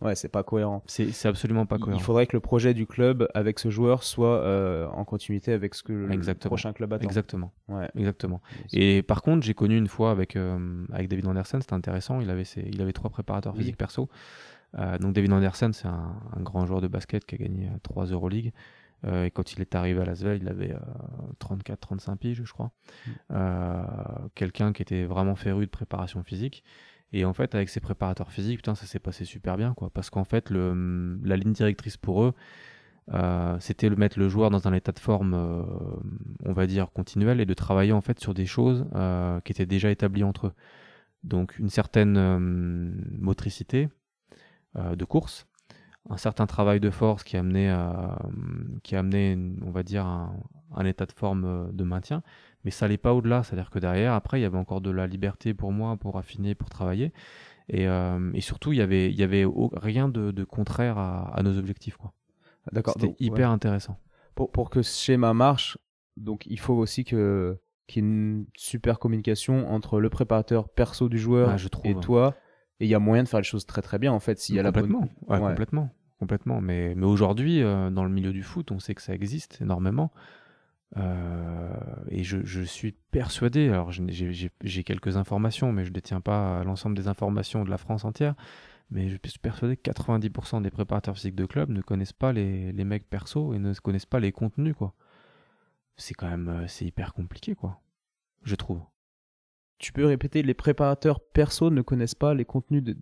[0.02, 0.84] Ouais, c'est pas cohérent.
[0.86, 1.98] C'est absolument pas cohérent.
[1.98, 5.74] Il faudrait que le projet du club avec ce joueur soit euh, en continuité avec
[5.76, 7.06] ce que le prochain club attend.
[7.06, 7.54] Exactement.
[7.70, 7.88] Ouais.
[7.96, 8.42] Exactement.
[8.74, 10.36] Et par contre, j'ai connu une fois avec,
[10.92, 12.20] avec David Anderson, c'était intéressant.
[12.20, 14.10] Il avait, ses, il avait trois préparateurs physiques perso.
[14.80, 18.14] Euh, donc David Anderson, c'est un, grand joueur de basket qui a gagné 3 euh,
[18.14, 18.54] Euroleague.
[19.06, 20.76] Euh, et quand il est arrivé à Lasvel, il avait
[21.40, 22.72] 34-35 piges, je crois.
[23.30, 24.28] Mm.
[24.36, 26.64] Quelqu'un qui était vraiment féru de préparation physique.
[27.12, 29.92] Et en fait, avec ses préparateurs physiques, putain, ça s'est passé super bien, quoi.
[29.92, 32.34] Parce qu'en fait, le, la ligne directrice pour eux,
[33.60, 35.34] c'était de mettre le joueur dans un état de forme,
[36.46, 38.86] on va dire, continuel et de travailler en fait sur des choses
[39.44, 40.54] qui étaient déjà établies entre eux.
[41.24, 42.18] Donc une certaine
[43.20, 44.03] motricité, euh,
[44.76, 45.46] de course,
[46.10, 47.74] un certain travail de force qui a amené,
[48.84, 52.24] qui a amené on va dire, un, état de forme euh, de maintien,
[52.66, 55.08] mais ça n'allait pas au-delà, c'est-à-dire que derrière, après, il y avait encore de la
[55.08, 57.14] liberté pour moi, pour affiner, pour travailler,
[57.70, 59.46] et, euh, et surtout, il y avait, il y avait
[59.76, 62.14] rien de, contraire à, nos objectifs, quoi.
[62.72, 62.96] D'accord.
[62.98, 64.00] C'était hyper intéressant.
[64.36, 65.78] Pour, pour que ce schéma marche,
[66.16, 67.58] donc il faut aussi que
[67.88, 72.34] qu'il y ait une super communication entre le préparateur perso du joueur ah, et toi
[72.84, 74.56] et il y a moyen de faire les choses très très bien en fait s'il
[74.56, 75.50] y a complètement, la bonne...
[75.50, 76.60] complètement, complètement.
[76.60, 80.12] Mais, mais aujourd'hui, euh, dans le milieu du foot, on sait que ça existe énormément.
[80.98, 81.74] Euh,
[82.10, 86.98] et je, je, suis persuadé, alors j'ai quelques informations, mais je ne détiens pas l'ensemble
[86.98, 88.36] des informations de la France entière,
[88.92, 92.74] mais je suis persuadé que 90% des préparateurs physiques de club ne connaissent pas les,
[92.74, 94.94] les mecs perso et ne connaissent pas les contenus, quoi.
[95.96, 97.80] C'est quand même, euh, c'est hyper compliqué, quoi.
[98.44, 98.82] Je trouve
[99.84, 102.96] tu peux répéter, les préparateurs perso ne connaissent pas les contenus des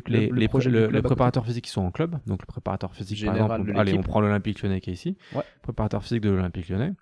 [0.00, 3.22] clubs, les, les projets le, préparateurs physiques qui sont en club, donc le préparateur physique
[3.24, 5.18] par exemple, allez, on prend l'Olympique Lyonnais qui est ici,
[5.60, 6.94] préparateur physique de l'Olympique Lyonnais.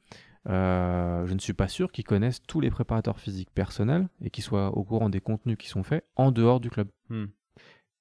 [0.49, 4.43] Euh, je ne suis pas sûr qu'ils connaissent tous les préparateurs physiques personnels et qu'ils
[4.43, 6.89] soient au courant des contenus qui sont faits en dehors du club.
[7.09, 7.27] Hmm.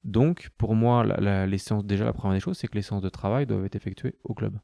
[0.03, 3.01] Donc, pour moi, la, les séances, déjà, la première des choses, c'est que les séances
[3.01, 4.57] de travail doivent être effectuées au club.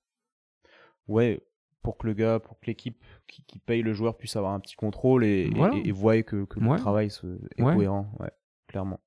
[1.08, 1.44] Ouais,
[1.86, 4.76] pour que le gars, pour que l'équipe qui, paye le joueur puisse avoir un petit
[4.76, 5.52] contrôle et,
[5.84, 8.32] et, voit que, le travail est cohérent, ouais,
[8.68, 9.00] clairement.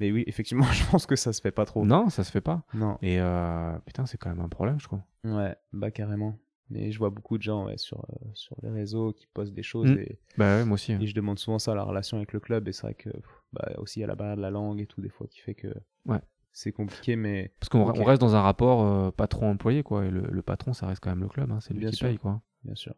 [0.00, 1.84] Mais oui, effectivement, je pense que ça se fait pas trop.
[1.84, 2.64] Non, ça se fait pas.
[2.74, 2.98] Non.
[3.00, 5.04] Et euh, putain, c'est quand même un problème, je crois.
[5.22, 6.36] Ouais, bah carrément.
[6.68, 9.92] Mais je vois beaucoup de gens sur, euh, sur les réseaux qui postent des choses.
[9.92, 9.98] Mm.
[9.98, 10.94] Et, bah ouais, moi aussi.
[10.94, 12.66] Et je demande souvent ça, la relation avec le club.
[12.66, 13.10] Et c'est vrai que,
[13.52, 15.38] bah, aussi, il y a la barrière de la langue et tout, des fois, qui
[15.38, 15.68] fait que.
[16.06, 16.20] Ouais
[16.56, 17.52] c'est compliqué, mais.
[17.60, 20.06] Parce qu'on reste dans un rapport euh, patron-employé, quoi.
[20.06, 22.40] Et le, patron, ça reste quand même le club, hein, c'est lui qui paye, quoi.
[22.64, 22.94] Bien sûr.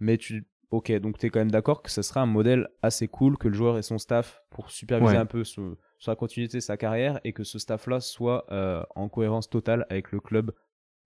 [0.00, 0.48] Mais tu.
[0.72, 3.46] Ok, donc tu es quand même d'accord que ce serait un modèle assez cool que
[3.46, 5.76] le joueur et son staff pour superviser un peu sur,
[6.06, 10.12] la continuité de sa carrière et que ce staff-là soit euh, en cohérence totale avec
[10.12, 10.52] le club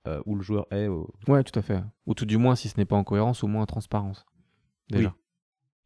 [0.07, 0.89] euh, où le joueur est.
[1.29, 1.83] Ouais, tout à fait.
[2.07, 4.25] Ou tout du moins, si ce n'est pas en cohérence, au moins en transparence.
[4.89, 5.15] Déjà.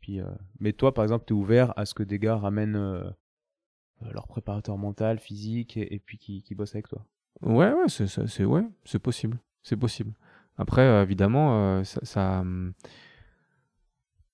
[0.00, 0.20] Puis,
[0.60, 3.14] mais toi, par exemple, tu es ouvert à ce que des gars ramènent
[4.12, 7.04] leur préparateur mental, physique, et, puis qui, qui bossent avec toi.
[7.42, 10.12] Ouais, ouais, c'est ouais, c'est possible, c'est possible.
[10.56, 12.72] Après, euh, évidemment, euh, ça, hum,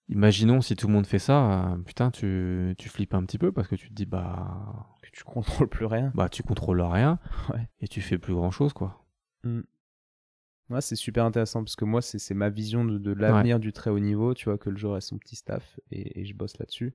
[0.08, 3.52] imaginons si tout le monde fait ça, euh, putain, tu, tu flippes un petit peu
[3.52, 6.12] parce que tu te dis, bah, Que tu contrôles plus rien.
[6.14, 7.18] bah tu contrôles rien
[7.52, 7.68] Ouais.
[7.80, 9.04] et tu fais plus grand chose, quoi.
[10.70, 13.72] Ouais, c'est super intéressant parce que moi, c'est c'est ma vision de, de l'avenir du
[13.74, 14.32] très haut niveau.
[14.32, 16.94] Tu vois, que le joueur ait son petit staff et, et je bosse là-dessus.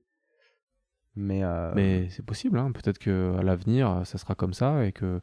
[1.16, 2.70] Mais, euh, Mais c'est possible, hein.
[2.72, 5.20] peut-être que à l'avenir, ça sera comme ça et que,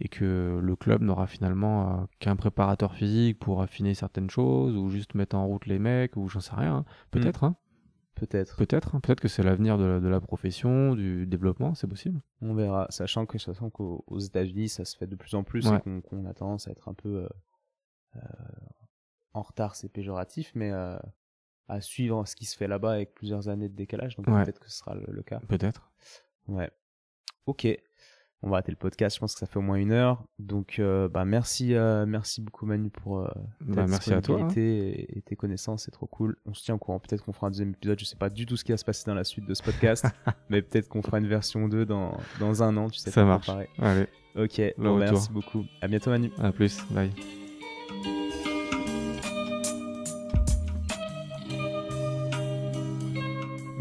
[0.00, 4.88] et que le club n'aura finalement euh, qu'un préparateur physique pour affiner certaines choses ou
[4.88, 6.76] juste mettre en route les mecs ou j'en sais rien.
[6.78, 6.84] hein.
[7.10, 7.56] Peut-être, hein.
[8.14, 8.56] peut-être.
[8.56, 9.00] peut-être, hein.
[9.00, 12.20] peut-être que c'est l'avenir de, la- de la profession, du développement, c'est possible.
[12.40, 12.86] On verra.
[12.90, 15.80] Sachant que, sachant qu'aux aux États-Unis, ça se fait de plus en plus Ouais.
[15.84, 17.26] et qu'on a tendance à être un peu
[18.16, 18.20] euh,
[19.32, 20.70] en retard, c'est péjoratif, mais
[21.68, 24.16] à suivre ce qui se fait là-bas avec plusieurs années de décalage.
[24.16, 24.42] Donc Ouais.
[24.44, 25.40] peut-être que ce sera le, le cas.
[25.48, 25.90] Peut-être.
[26.48, 26.70] Ouais.
[27.46, 27.66] Ok.
[28.46, 29.16] On va arrêter le podcast.
[29.16, 30.22] Je pense que ça fait au moins une heure.
[30.38, 34.42] Donc, euh, bah, merci, euh, merci beaucoup Manu pour euh, ta Bah, merci à toi.
[34.42, 34.48] hein.
[34.54, 35.84] et, et tes connaissances.
[35.84, 36.36] C'est trop cool.
[36.44, 36.98] On se tient au courant.
[37.00, 37.98] Peut-être qu'on fera un deuxième épisode.
[37.98, 39.62] Je sais pas du tout ce qui va se passer dans la suite de ce
[39.62, 40.04] podcast,
[40.50, 42.90] mais peut-être qu'on fera une version 2 dans, dans un an.
[42.90, 43.48] Tu sais Ça marche.
[43.78, 44.60] Allez, Ok.
[44.76, 45.64] Bon, merci beaucoup.
[45.80, 46.30] À bientôt Manu.
[46.38, 46.84] à plus.
[46.90, 47.12] Bye.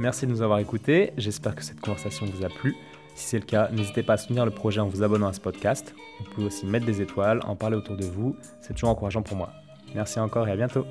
[0.03, 1.13] Merci de nous avoir écoutés.
[1.15, 2.75] J'espère que cette conversation vous a plu.
[3.15, 5.39] Si c'est le cas, n'hésitez pas à soutenir le projet en vous abonnant à ce
[5.39, 5.95] podcast.
[6.19, 8.35] Vous pouvez aussi mettre des étoiles, en parler autour de vous.
[8.59, 9.51] C'est toujours encourageant pour moi.
[9.95, 10.85] Merci encore et à bientôt.